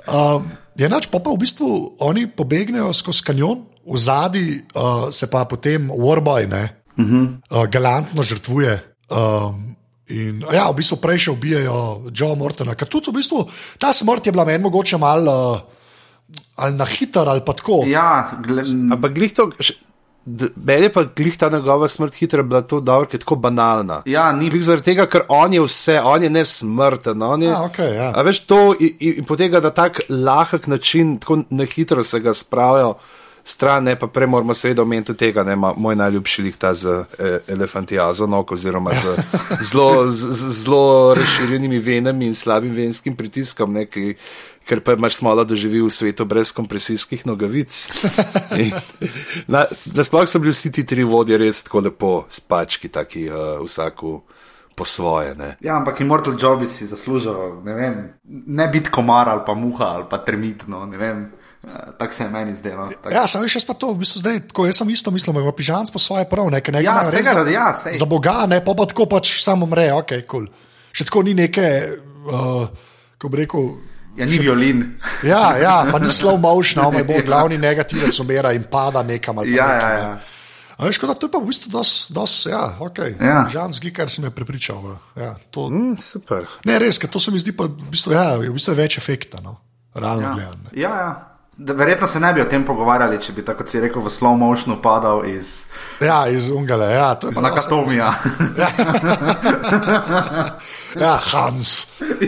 [0.36, 5.28] um, je nač, pa, pa v bistvu oni pobegnejo skozi kanjon, v zadnji uh, se
[5.28, 7.38] pa potem Warboy ne, uh -huh.
[7.52, 8.80] uh, galantno žrtvuje.
[9.12, 9.74] Um,
[10.08, 13.48] In ja, v bistvu prej še ubijajo Joe Mortona, ker tudi v bistvu
[13.80, 15.64] ta smrt je bila meni mogoče malo
[16.58, 17.84] uh, na hiter ali pa tako.
[17.88, 18.32] ja,
[18.92, 19.50] Ampak glih to,
[20.56, 24.02] meni je pa glih ta njegova smrt hitra bila to dobro, ker je tako banalna.
[24.06, 27.22] ja, ni Glih zaradi tega, ker on je vse, on je nesmrten.
[27.22, 28.12] On je, A, okej, ja.
[28.16, 32.20] a veš to in, in, in potem na tak lahek način, tako na hitro se
[32.20, 32.96] ga spravijo.
[33.44, 37.40] Stran, ne, pa prej moramo seveda omeniti tega, ne, moj najljubši lik ta z eh,
[37.48, 39.16] elefantijazo nog, oziroma z
[39.72, 44.16] zelo, zelo razširjenimi venami in slabim venskim pritiskom, ne, ki,
[44.64, 47.76] ker pa imaš smola doživi v svetu brez kompresijskih nogavic.
[48.64, 48.72] In
[49.48, 49.66] Na,
[49.96, 54.22] nasploh so bili vsi ti tri vodje res tako lepo spački, taki uh, vsaku
[54.76, 55.36] po svoje.
[55.36, 55.56] Ne.
[55.62, 58.04] Ja, ampak Immortal Joe bi si zaslužil, ne vem,
[58.48, 61.26] ne biti komar ali pa muha ali pa termitno, ne vem.
[61.64, 62.90] Eh, Tako se je meni zdelo.
[62.94, 65.32] Tak- Ja, sem veš, jaz pa to, v bistvu zdaj, tako jaz sem isto mislil,
[65.34, 67.94] ima pižam po svoje prav, ne, ker ne Ja, saj res ga ja, sej.
[67.94, 70.24] za Boga, ne, pa pa tako pač samo mre, ok, kul.
[70.28, 70.48] Cool.
[70.92, 71.64] Še tako ni neke,
[72.26, 72.68] uh,
[73.18, 73.80] ko bi rekel.
[74.14, 75.00] Ja, ni violin.
[75.24, 79.40] Ja, ja, pa ni slow motion, ampak bo glavni negativec umira in pada nekam.
[79.40, 80.02] ali Ja, nekam, ja, ne.
[80.04, 80.20] ja.
[80.78, 83.00] A veš, kot da to je pa v bistvu dos, dos ja, ok.
[83.18, 83.48] Ja.
[83.48, 84.78] Žan zgli, kar si me prepričal.
[84.78, 86.46] v- Ja, to, Mm, super.
[86.66, 88.98] ne, res, ker to se mi zdi pa v bistvu, ja, je v bistvu več
[88.98, 89.58] efekta, no,
[89.96, 90.70] realno Ja, gledano.
[90.74, 91.33] ja, ja.
[91.64, 94.82] Da, verjetno se ne bi o tem pogovarjali, če bi tako rekel v slow motionu
[94.84, 95.72] padal iz,
[96.04, 98.12] Ja, iz Ungale, ja, to je pa Nakatomija.
[101.00, 101.88] Ja, Hans.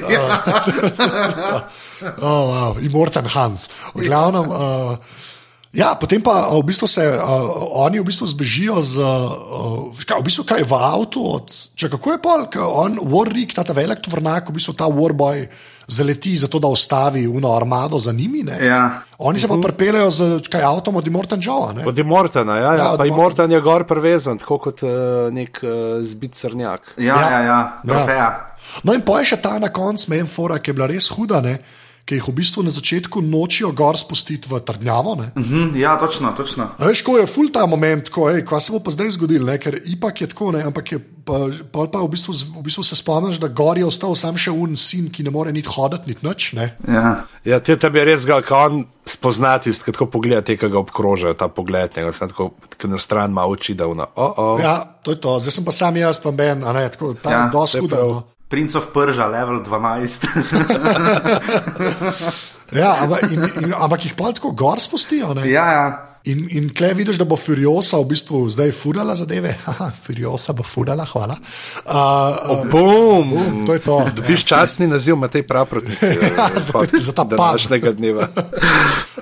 [0.09, 0.43] Ja.
[2.23, 2.79] oh, wow.
[2.79, 3.67] Immortan Hans.
[3.93, 4.95] V glavnem, uh,
[5.75, 7.21] ja, potem pa uh, v bistvu se uh,
[7.83, 11.19] oni v bistvu zbežijo z, uh, kaj, v bistvu kaj v avtu.
[11.36, 15.43] Od, če kako je pol, on, Warwick, ta, ta velik tovrnak, v bistvu ta Warboy
[15.88, 18.43] zaleti za to, da ustavi uno armado za njimi.
[18.43, 18.65] Ne?
[18.65, 18.89] Ja.
[19.17, 21.73] Oni se pa pripeljejo z kaj, avtom od Immortan Joe.
[21.73, 21.86] Ne?
[21.88, 23.05] Od Immortana, ja, ja, Ja, ja pa.
[23.05, 24.89] Immortan je gor prevezan, tako kot uh,
[25.31, 25.69] nek uh,
[26.03, 26.93] zbit crnjak.
[26.97, 28.29] Ja, ja, ja, trofeja.
[28.83, 31.41] No, in pa je še ta na koncu, mejen fora, ki je bila res huda,
[31.41, 31.57] ne?
[32.06, 35.16] Ki jih v bistvu na začetku nočijo gor spustiti v trdnjavo.
[35.18, 35.32] Ne?
[35.34, 36.70] Mhm, ja, točno, točno.
[36.78, 39.49] A veš, ko je ful ta moment, ko je, kaj se bo pa zdaj zgodilo,
[39.49, 39.58] ne?
[39.58, 40.62] ker ipak je tako, ne?
[40.70, 41.39] ampak je pa,
[41.74, 44.78] pol pa v, bistvu, v bistvu se spomniš, da gor je ostal sam še un
[44.78, 46.53] sin, ki ne more niti hoditi, niti nič.
[46.53, 46.76] Ne?
[46.86, 47.26] Ja.
[47.41, 50.82] Ja, te tam je res ga, ko on spoznati, ko tako pogleda, te, ki ga
[50.86, 54.06] obkrožajo, ta pogled, sem tako ko na stran malo oči, da una.
[54.14, 54.62] Oh, oh.
[54.62, 57.34] Ja, to je to, zdaj sem pa sam jaz, pa Ben, a ne, tako, ta
[57.34, 60.21] Ja, ja, Prince of Persia, level 12.
[62.74, 65.34] Ja, ampak, in, in, ampak jih pa tako gor spustijo.
[65.38, 65.45] Ne?
[65.49, 65.86] ja, ja.
[66.26, 69.51] In, in klej vidiš, da bo Furiosa v bistvu zdaj furala zadeve.
[69.66, 71.38] Haha, Furiosa bo furala, hvala.
[71.86, 73.66] Uh, uh, Bum!
[73.66, 73.97] to je to.
[74.16, 76.01] Dobiš častni naziv Matej Praprotnik.
[76.36, 77.38] Ja, za- za ta pub.
[77.38, 78.26] današnjega dneva.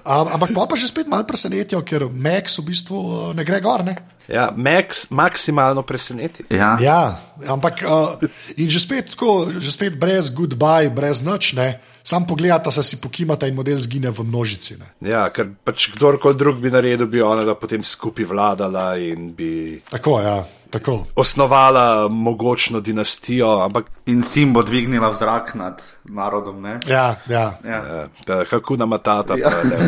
[0.08, 3.60] Um, ampak pa, pa že spet malo presenetijo, ker Max v bistvu uh, ne gre
[3.60, 3.84] gor.
[3.84, 3.98] Ne?
[4.32, 6.48] Ja, Max maksimalno preseneti.
[6.50, 6.78] ja.
[6.80, 8.16] Ja, ampak uh,
[8.56, 11.84] in že spet, tako, že spet brez goodbye, brez noč, ne.
[12.04, 14.76] Sam pogledata se si pokimata in model zgine v množici.
[14.76, 15.10] Ne.
[15.10, 19.80] Ja, ker pač kdorkoli drug bi naredil, bi ona da potem skupaj vladala in bi
[19.89, 21.06] Tako, ja, tako.
[21.16, 26.60] osnovala mogočno dinastijo, ampak In sim bo dvignila v zrak nad narodom.
[26.62, 26.80] Ne?
[26.88, 27.56] Ja, ja.
[27.64, 27.80] Ja.
[28.04, 29.38] eh, ta Hakuna Matata.
[29.39, 29.49] Ja.
[29.49, 29.80] Pa, ne,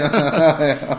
[0.00, 0.98] Ja,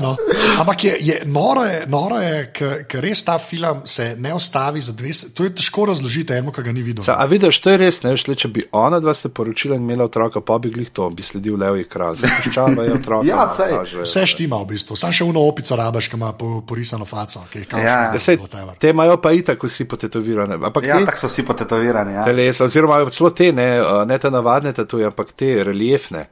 [0.00, 0.16] no.
[0.58, 2.52] Ampak je, je, noro je, noro je
[2.88, 5.10] ker res ta film se ne ustavi za dve.
[5.34, 7.04] To je težko razložiti enemu, ki ga ni videl.
[7.04, 9.76] Sa, a vidiš, to je res, ne veš, le, če bi ona dva se poročila
[9.76, 12.22] in imela otroka, pa bi glih to, bi sledil levji kralj.
[12.22, 13.28] Zapuščava je otroka.
[13.28, 13.74] Ja, no, sej.
[13.76, 14.06] kaže.
[14.06, 17.84] Vse štima v bistvu, sam še uno opico rabaš, ki ima po, porisano faco, kao
[17.84, 17.98] Ja.
[18.14, 18.40] Ja, sej,
[18.80, 20.56] te imajo pa itak vsi potetovirane.
[20.56, 22.16] Ampak Ja, tako so vsi potetovirani.
[22.16, 22.24] Ja.
[22.24, 26.26] telesa, oziroma celo te, ne, eh, ne te navadne tatuje, ampak te reliefne.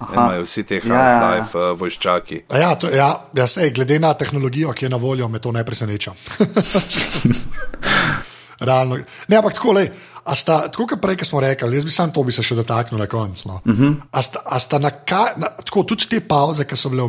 [0.00, 1.20] Ne, imajo vsi te Ja, ja, ja.
[1.20, 1.72] Half-Life ja, ja.
[1.72, 2.42] vojščaki.
[2.48, 5.52] A Ja, to, ja, ja sej, glede na tehnologijo, ki je na voljo, me to
[5.52, 6.12] ne preseneča.
[8.60, 8.98] Realno.
[9.28, 9.88] Ne, ampak tako, lej,
[10.24, 12.54] a sta, tako kot prej, ki smo rekli, jaz bi sam to bi se še
[12.58, 13.48] dotaknil na koncu.
[13.48, 13.60] No.
[13.64, 13.94] Uh -huh.
[14.12, 17.02] A sta, a sta na, ka, na tako, tudi te pauze, ki so bile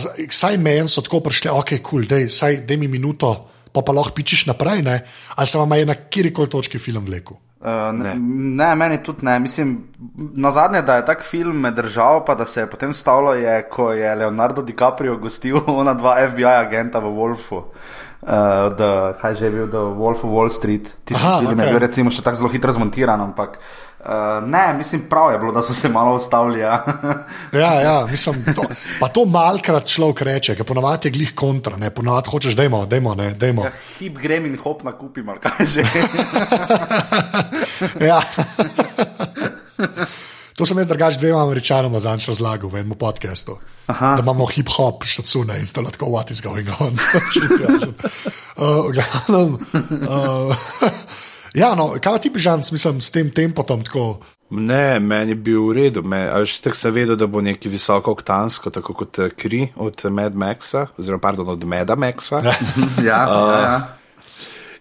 [0.00, 3.82] z- saj meni so tako prišle, ok, kul, cool, dej, saj dej mi minuto, pa
[3.82, 5.04] pa lahko pičiš naprej, ne?
[5.36, 7.36] ali se vam je na kjerkoli točki film vlekel.
[7.62, 8.14] Uh, ne.
[8.58, 9.38] ne, meni tudi ne.
[9.38, 9.76] Mislim,
[10.34, 13.68] na zadnje, da je tak film me držal, pa da se je potem stavilo, je,
[13.70, 17.62] ko je Leonardo DiCaprio gostil ona dva FBI agenta v Wolfu.
[18.22, 20.90] Uh, the, kaj že je bil, The Wolf of Wall Street.
[21.04, 21.70] Tisti film je okej.
[21.74, 23.58] bil recimo še tako zelo hitro zmontiran, ampak
[24.04, 26.60] uh, ne, mislim, prav je bilo, da so se malo ustavili.
[26.60, 26.84] Ja.
[27.52, 28.62] Ja, ja, mislim, to,
[29.00, 33.14] pa to malkrat človek reče, ker ponovadi je glih kontra, ne, ponovadi hočeš, dajmo, dajmo,
[33.14, 33.66] ne, dajmo.
[33.98, 35.82] Hip grem in hop nakupim, ali kaj že.
[38.08, 38.22] Ja.
[40.56, 43.56] To sem jaz drugač dvema američanoma zanč razlagal v enem podkastu.
[43.88, 46.98] Da imamo hip-hop štacune in zdaj lahko what is going on.
[48.60, 49.56] uh, glavnem,
[50.06, 50.52] uh,
[51.54, 54.20] ja, no, kaj ti pižam, mislim, s tem tempotom tako.
[54.52, 56.02] Ne, meni je bil v redu.
[56.04, 59.70] Me, a veš, tako sem vedel, da bo nekaj visoko oktansko, tako kot eh, kri
[59.80, 62.42] od Mad Maxa, oziroma pardon, od Meda Maxa.
[62.44, 62.52] ja,
[63.28, 63.80] ja, ja.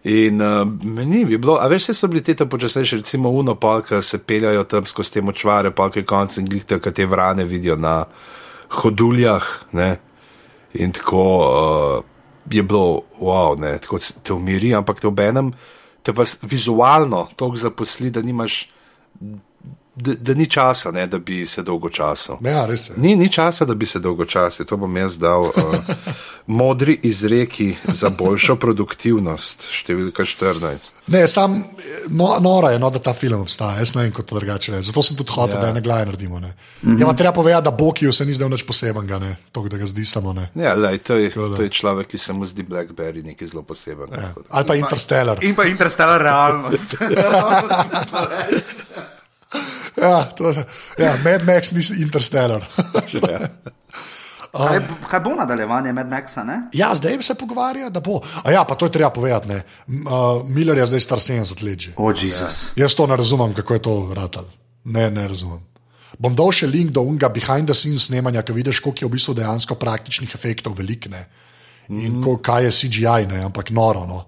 [0.03, 3.55] In uh, meni bi bilo, a veš, se so bili te tam počasnejši, recimo uno,
[3.55, 7.45] ki se peljajo tam skozi te močvare, pa ki konc in glihte, ki te vrane
[7.45, 8.05] vidijo na
[8.81, 9.45] hoduljah.
[9.71, 9.91] Ne?
[10.73, 12.03] In tako uh,
[12.49, 15.80] je bilo, wow, ne, tako te umiri, ampak te obenem, te
[16.13, 18.69] pa s- vizualno toliko zaposli, da nimaš,
[19.95, 22.37] da, da ni časa, ne, da bi se dolgo časal.
[22.43, 22.67] Ja.
[22.95, 25.41] Ni, ni časa, da bi se dolgo časil, to bom jaz dal.
[25.41, 25.53] Uh,
[26.47, 30.91] modri izreki za boljšo produktivnost, številka 14.
[31.13, 31.59] Ne, sam,
[32.09, 34.89] no, nora je, no, da ta film obstaja, jaz ne vem, kot to drugače reči.
[34.89, 35.61] Zato sem tudi hotel, ja.
[35.61, 36.39] da je na glavi naredimo.
[36.39, 36.53] Ne.
[36.81, 37.01] Mm -hmm.
[37.01, 40.05] Ja, treba povedati, da Bokiju se ni zdel nič posebenega, ne, to, da ga zdi
[40.05, 40.49] samo ne.
[40.55, 41.55] Ja, lej, to, je, da.
[41.55, 44.21] to je človek, ki se mu zdi Blackberry nekaj zelo posebnega.
[44.21, 44.33] Ja.
[44.49, 45.43] Ali pa Interstellar.
[45.43, 46.95] In pa interstellar realnost.
[50.01, 50.53] Ja, to,
[50.97, 52.63] ja, Mad Max ni Interstellar.
[53.13, 53.49] Ja.
[54.67, 54.79] kaj,
[55.09, 56.43] kaj bo nadaljevanje Mad Maxa?
[56.43, 56.61] Ne?
[56.73, 58.19] ja, zdaj se pogovarja, da bo.
[58.43, 59.47] A ja, pa to je treba povedati.
[59.47, 59.61] ne.
[59.87, 61.79] Uh, Miller je zdaj star 70 let.
[61.79, 61.91] Že.
[61.97, 62.71] O, oh, Jezus.
[62.75, 64.45] Jaz to ne razumem, kako je to ratal.
[64.83, 65.59] Ne, ne razumem.
[66.19, 69.15] Bom dal še link do unga behind the scenes snemanja, ki vidiš, koliko je v
[69.15, 71.25] bistvu dejansko praktičnih efektov velik, ne.
[71.89, 72.41] In mm.
[72.43, 74.19] kaj je CGI, ne, ampak noro, no.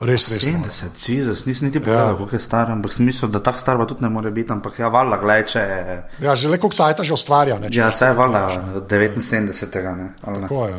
[0.00, 0.46] Res, res.
[0.46, 0.70] noro.
[0.70, 2.16] 70, Jezus, nisem niti pogledal, Ja.
[2.16, 4.78] koliko je star, ampak sem mislil, da tak star pa tudi ne more biti, ampak
[4.78, 5.96] ja, valjda, gledaj, če je.
[6.20, 7.68] Ja, že le koliko sajta že ustvarja, ne.
[7.72, 8.42] Ja, saj je valjda
[8.86, 9.96] 79.
[9.96, 10.46] Ne, ali ne?
[10.46, 10.78] Tako je.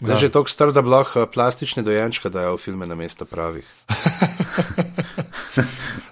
[0.00, 3.64] Zdaj že tako star, da lahko plastične dojenčke dajo v filme na mesto pravih.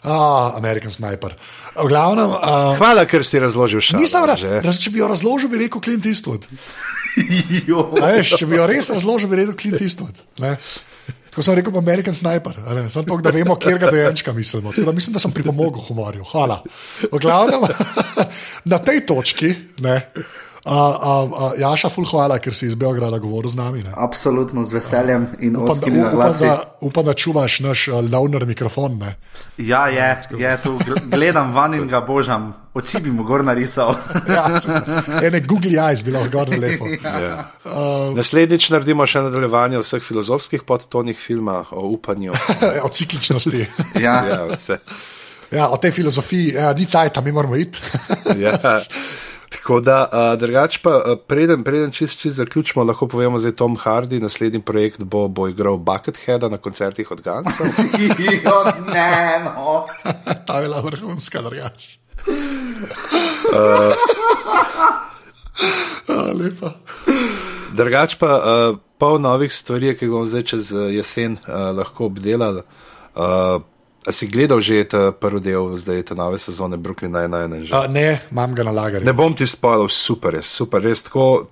[0.03, 1.35] Ah, American Sniper.
[1.77, 3.99] V glavnem, uh, Hvala, ker si razložil še.
[3.99, 6.47] nisem rekel, če bi jo razložil, bi rekel Clint Eastwood.
[7.69, 7.91] Jo.
[7.99, 10.15] A Veš, če bi jo res razložil, bi rekel Clint Eastwood.
[10.39, 10.55] Ne?
[11.39, 12.57] Ko sem rekel, American Sniper,
[12.91, 14.73] samo to, da vemo, kje ga dojenčka mislimo.
[14.75, 16.25] Tako da mislim, da sem pripomogel humorju.
[16.33, 16.59] Hvala.
[17.13, 17.69] V glavnem,
[18.75, 19.55] na tej točki,
[19.87, 20.01] ne,
[20.69, 23.83] a, a, a, Jaša, ful hvala, ker si iz Beograda govoril z nami.
[23.87, 23.93] Ne.
[23.95, 28.99] Absolutno z veseljem in Upam, da, upam, da, upam, da čuvaš naš uh, launer mikrofon.
[28.99, 29.15] Ne.
[29.57, 30.09] Ja, je,
[30.39, 33.95] je tu gl- gledam van in ga božam, oči bi mu gor narisal.
[34.39, 34.45] Ja,
[35.23, 36.89] ene Google eyes bi lahko gor lepo.
[37.25, 37.45] Ja.
[38.17, 42.35] Naslednjič naredimo še nadaljevanje vseh filozofskih podtonih filma o upanju.
[42.87, 43.65] o cikličnosti.
[44.01, 44.19] Ja.
[44.29, 44.79] Ja, vse.
[45.51, 47.81] Ja, o tej filozofiji, ja, ni cajt, mi moramo iti.
[48.37, 48.59] Ja.
[49.49, 53.57] Tako da, uh, drugač pa, uh, preden, preden čist, čist zaključimo, lahko povemo, da je
[53.57, 57.65] Tom Hardy, naslednji projekt bo, bo igral Bucketheada na koncertih od Gansa.
[58.93, 59.87] Ne, no.
[60.47, 61.98] Ta je bila vrhunska, drugače.
[63.49, 63.95] Uh.
[66.37, 66.75] Lepa.
[67.73, 72.63] Drugač pa, uh, pol novih stvari, ki bomo zdaj čez jesen uh, lahko obdelali.
[73.17, 73.65] Uh,
[74.09, 77.67] a si gledal že ta prvi del, zdaj te nove sezone Brooklyn Nine-Nine?
[77.73, 79.07] Uh, ne, imam ga na lagarju.
[79.07, 81.49] Ne bom ti spalil, super je, super, res tako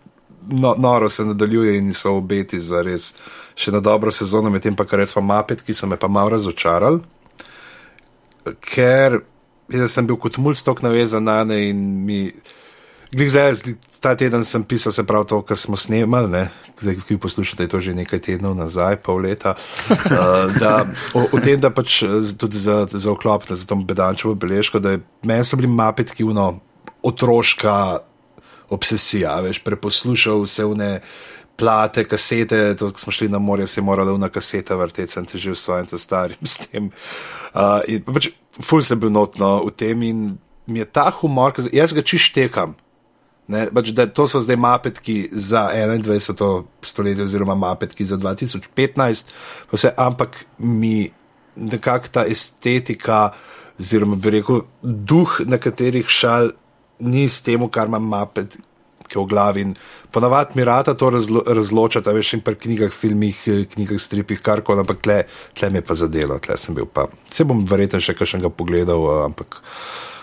[0.49, 3.14] no, noro se nadaljuje in so obeti za res
[3.57, 7.01] še na dobro sezono, medtem pa kar recimo Mapet, ki so me pa malo razočarali,
[8.61, 9.20] ker
[9.73, 12.21] jaz sem bil kot mulj stok navezan na ne in mi.
[13.14, 16.43] Glej, zdaj, ta teden sem pisal, se pravi, to, kar smo snemali, ne?
[16.81, 19.55] zdaj, ki poslušate, je to že nekaj tednov nazaj, pol leta.
[19.89, 24.35] Uh, da, o, o tem, da pač z- tudi za, za oklop, za to bedančevo
[24.35, 26.59] beležko, da je, meni so bili mapetki uno
[27.07, 28.03] otroška
[28.75, 30.91] obsesija, veš, preposlušal vse vne
[31.57, 35.26] plate, kasete, to, ko smo šli na morje, se je morala una kaseta vrteti, sem
[35.26, 36.90] te že v svojem ta starim s tem.
[37.54, 38.30] Uh, in pač,
[38.61, 40.26] ful sem bil notno v tem in
[40.66, 42.74] mi je ta humor, jaz ga čištekam.
[43.46, 46.64] Ne, pač, to so zdaj mapetki za 21.
[46.82, 49.30] stoletje, oziroma mapetki za 2015,
[49.70, 51.07] pa vse, ampak mi
[51.57, 53.30] nekako ta estetika,
[53.78, 56.50] oziroma bi rekel, duh nekaterih šal
[56.98, 58.59] ni s tem, kar ima mapet.
[59.07, 59.74] Ki je V glavi in
[60.11, 64.61] ponavadi mi rata to razlo, razločata, veš, in pri knjigah, filmih, eh, knjigah, stripih, kar
[64.61, 65.22] koli, ampak tle,
[65.54, 67.07] tle me pa zadelo, tle sem bil pa.
[67.30, 69.62] Se bom verjetno še kakšnega pogledal, eh, ampak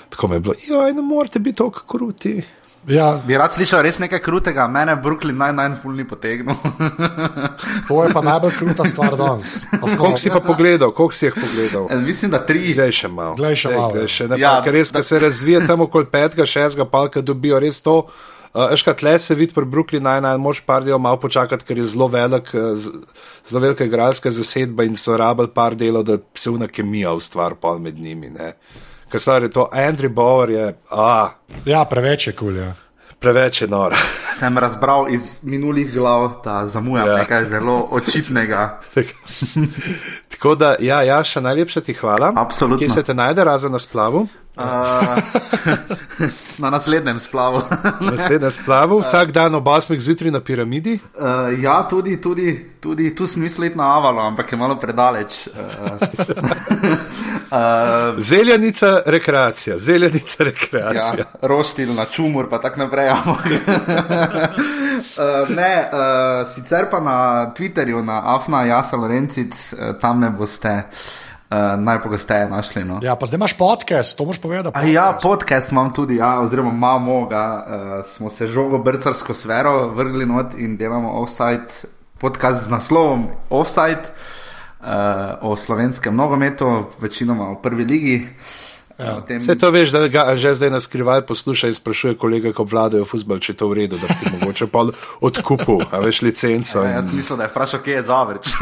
[0.09, 2.43] tako me je bilo, ja, ne morete biti tako kruti.
[2.87, 6.51] Ja, Bi rad slišal res nekaj krutega, mene Brooklyn naj ful ni potegnil.
[7.87, 9.61] to je pa najbolj kruta stvar danes.
[9.71, 11.87] Pa Koliko si pa pogledal, koliko si jih pogledal?
[12.03, 12.73] Mislim, da tri.
[12.75, 13.37] Glej še malo.
[13.39, 14.11] Glej še malo, glej ja.
[14.11, 17.59] še, ne, Ja, ja, ker res, da- se razvije tam okoli petega, šestega, palka dobijo
[17.63, 18.01] res to.
[18.53, 21.83] Uh, Eška tle se vidi pri Brooklyn Nine-Nine, moš par delov malo počakati, ker je
[21.89, 22.59] zelo velik, eh,
[23.49, 27.79] zelo velika igralska zasedba in so rabili par delov, da se una kemija ustvari pol
[27.79, 28.29] med njimi.
[28.29, 28.53] Ne.
[29.11, 31.29] Ker stvar je to, Andrew Bauer je, a,
[31.65, 32.55] Ja, preveč je kul.
[32.57, 32.73] Ja.
[33.19, 33.97] preveč je nora.
[34.39, 37.13] Sem razbral iz minulih glav, da zamujam Ja.
[37.13, 37.17] ja.
[37.19, 38.79] nekaj zelo očitnega.
[40.31, 42.33] Tako da, ja, ja, še najlepša ti hvala.
[42.35, 42.77] Absolutno.
[42.77, 44.27] Kje se te najde, razen na splavu?
[44.57, 44.63] Uh,
[46.63, 47.61] na naslednjem splavu.
[48.11, 50.99] Naslednji splavu, vsak dan ob 8 zjutraj na piramidi.
[51.15, 55.47] Uh, ja, tudi, tudi, tudi tu sem mislil iti na Avalo, ampak je malo predaleč.
[55.47, 55.53] Uh,
[57.51, 61.13] uh, Zeljanica rekreacija, zeljanica rekreacija.
[61.17, 63.09] ja, roštilj na čumur, pa tako naprej.
[63.09, 63.17] uh,
[65.49, 71.22] ne, uh, sicer pa na Twitterju, na Afna Jasa Lorencic, uh, tam ne boste uh,
[71.77, 72.83] najpogosteje našli.
[72.83, 72.99] No.
[73.03, 74.77] ja, pa zdaj imaš podcast, to moš povedati.
[74.77, 79.87] A ja, podcast imam tudi, ja, oziroma imamo ga, uh, smo se žogo brcarsko sfero
[79.87, 81.67] vrgli not in delamo offside,
[82.19, 84.01] podcast z naslovom Offside
[84.79, 84.87] uh,
[85.41, 88.27] o slovenskem nogometu, večinoma v prvi ligi.
[88.99, 92.53] Ja, tem, Vse to veš, da ga že zdaj na skrivaj posluša in sprašuje kolega,
[92.53, 94.85] ko vladajo futbol, če je to v redu, da bi ti mogoče pa
[95.21, 96.83] odkupil, a veš licenco.
[96.85, 97.17] ja, jaz In...
[97.17, 98.53] mislim, da je vprašal, kje je Zavrč.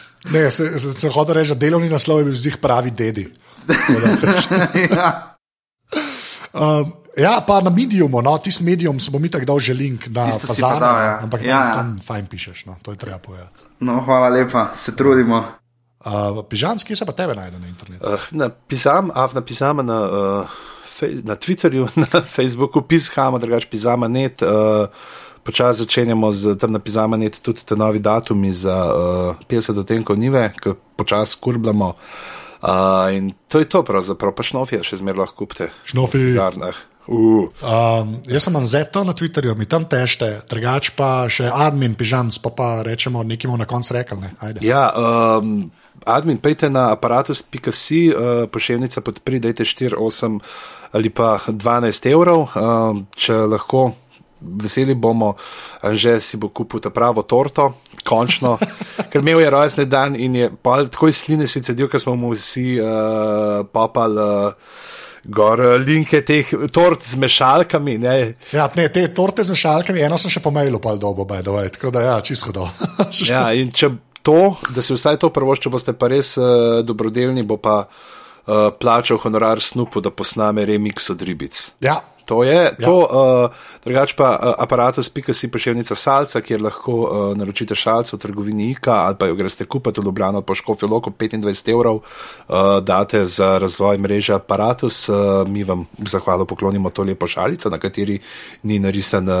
[0.32, 3.26] Ne, se, se, se hoče reči, da delovni naslov je bil zdaj pravi dedi.
[4.96, 5.36] ja.
[6.54, 10.30] Um, ja, pa na mediumu, no, tisti medium se bom itak dal že link na
[10.58, 11.18] dal, ja.
[11.22, 11.74] ampak Ja, tam, ja.
[11.74, 13.66] tam fajn pišeš, no, to je treba povedati.
[13.80, 15.44] No, hvala lepa, se trudimo.
[16.04, 18.04] Uh, Pižanski se pa tebe najde na internetu.
[18.04, 20.56] Uh, napisam, av napisam na, uh,
[20.88, 24.42] fej, na Twitterju, na Facebooku, pisamo, drugač pisamo net.
[24.42, 24.88] Uh,
[25.44, 30.48] Počasi začenjamo z tam napisama net tudi te novi datumi za uh, 50 odtenkov nive,
[30.56, 31.92] ki počasi kurbljamo.
[32.64, 35.68] Uh, in to je to pravzaprav, pa šnofija še zmeraj lahko kupite.
[35.84, 36.22] Šnofi.
[36.32, 36.78] V garnah.
[37.04, 37.52] Uh.
[37.60, 42.48] Um, jaz sem Anzeto na Twitterju, mi tam tešte, drugač pa še admin pižamc, pa
[42.56, 44.22] pa rečemo nekim na koncu rekel.
[44.24, 44.32] Ne?
[44.40, 44.64] Ajde.
[44.64, 45.68] Ja, um,
[46.08, 50.40] admin, pejte na aparatus.si, uh, pošiljnica podpri, dajte 4, 8
[50.94, 53.90] ali pa 12 evrov, um, če lahko
[54.44, 55.34] veseli bomo,
[55.92, 57.70] že si bo kupil ta pravo torto,
[58.04, 58.56] končno,
[59.10, 62.34] ker imel je rojstni dan in je tako iz sline si cedil, ker smo mu
[62.34, 64.20] vsi uh, papali.
[64.20, 64.92] Uh,
[65.24, 67.94] Gor linke teh tort z mešalkami.
[67.96, 68.16] Ne.
[68.52, 71.70] Ja, ne, te torte z mešalkami, eno sem še po mailu, pa dobo, baj, dovej,
[71.78, 72.66] tako da ja, čisto do.
[73.32, 73.88] ja, in če
[74.20, 78.68] to, da si vsaj to prvo, če boste pa res uh, dobrodelni, bo pa uh,
[78.76, 81.60] plačal honorar snupu, da posname remix od ribic.
[81.84, 82.72] Ja, To je, ja.
[82.84, 83.50] to, uh,
[83.84, 89.16] drugače pa uh, aparatus.si pošiljnica salca, kjer lahko uh, naročite šalco v trgovini IKA ali
[89.18, 93.98] pa jo greste kupiti v Ljubljano po Škofijo Loko 25 evrov, uh, date za razvoj
[93.98, 95.08] mreže aparatus.
[95.08, 95.16] Uh,
[95.48, 98.18] mi vam v zahvalo poklonimo to lepo šalico, na kateri
[98.62, 99.36] ni narisan uh,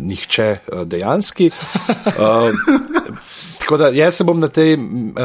[0.00, 1.50] nihče uh, dejanski.
[2.06, 2.52] Uh,
[3.68, 4.78] Tako da jaz se bom na tej,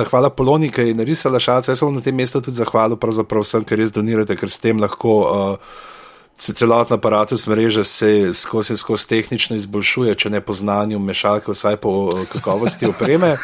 [0.09, 3.45] hvala Poloni, ki je narisala šalce, jaz se bom na tem mestu tudi zahvalil pravzaprav
[3.45, 5.78] vsem, ker res donirate, ker s tem lahko uh,
[6.38, 11.78] se celotna aparatus mreže se skozi, skozi tehnično izboljšuje, če ne po znanju mešalke, vsaj
[11.78, 13.38] po kakovosti opreme.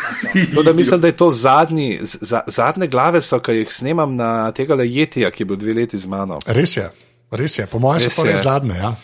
[0.56, 4.52] To, da mislim, da je to zadnji, z, zadnje glave, so, ki jih snemam na
[4.52, 6.40] tega lejetija, ki bo dve leti z mano.
[6.46, 6.90] res je,
[7.32, 8.76] res je, po mojem so to res zadnje.
[8.76, 8.96] Ja.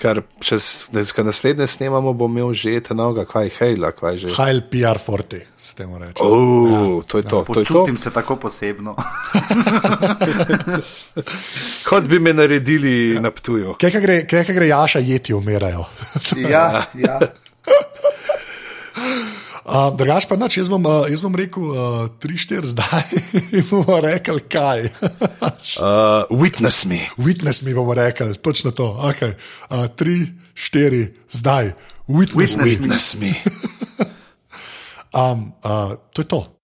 [0.00, 0.56] Ker če
[1.26, 4.30] naslednje snemamo, bo imel že te noge, kaj hejla, kaj že.
[4.32, 6.24] Hajl PR Forti, se temu reče.
[6.24, 6.78] Oh, ja.
[7.04, 7.42] To je to.
[7.44, 7.82] to, je to.
[7.84, 8.96] Počutim se tako posebno.
[11.88, 13.20] Kot bi me naredili ja.
[13.20, 13.76] na ptuju.
[13.80, 15.84] Kaj ka gre, kaj ka gre Jaša jeti, umirajo.
[16.48, 17.20] ja, ja.
[19.60, 21.76] Uh, Drugač pa nič, jaz bom, jaz bom rekel uh,
[22.16, 23.04] tri, štiri zdaj
[23.56, 24.88] in bomo rekli kaj.
[25.80, 27.00] uh, witness me.
[27.20, 28.96] Witness me bomo rekli, točno to.
[29.12, 29.36] Okay.
[29.68, 31.74] Uh, tri, štiri zdaj.
[32.08, 33.30] Witness, witness, witness me.
[33.30, 33.36] me.
[35.20, 36.59] um, uh, to je to.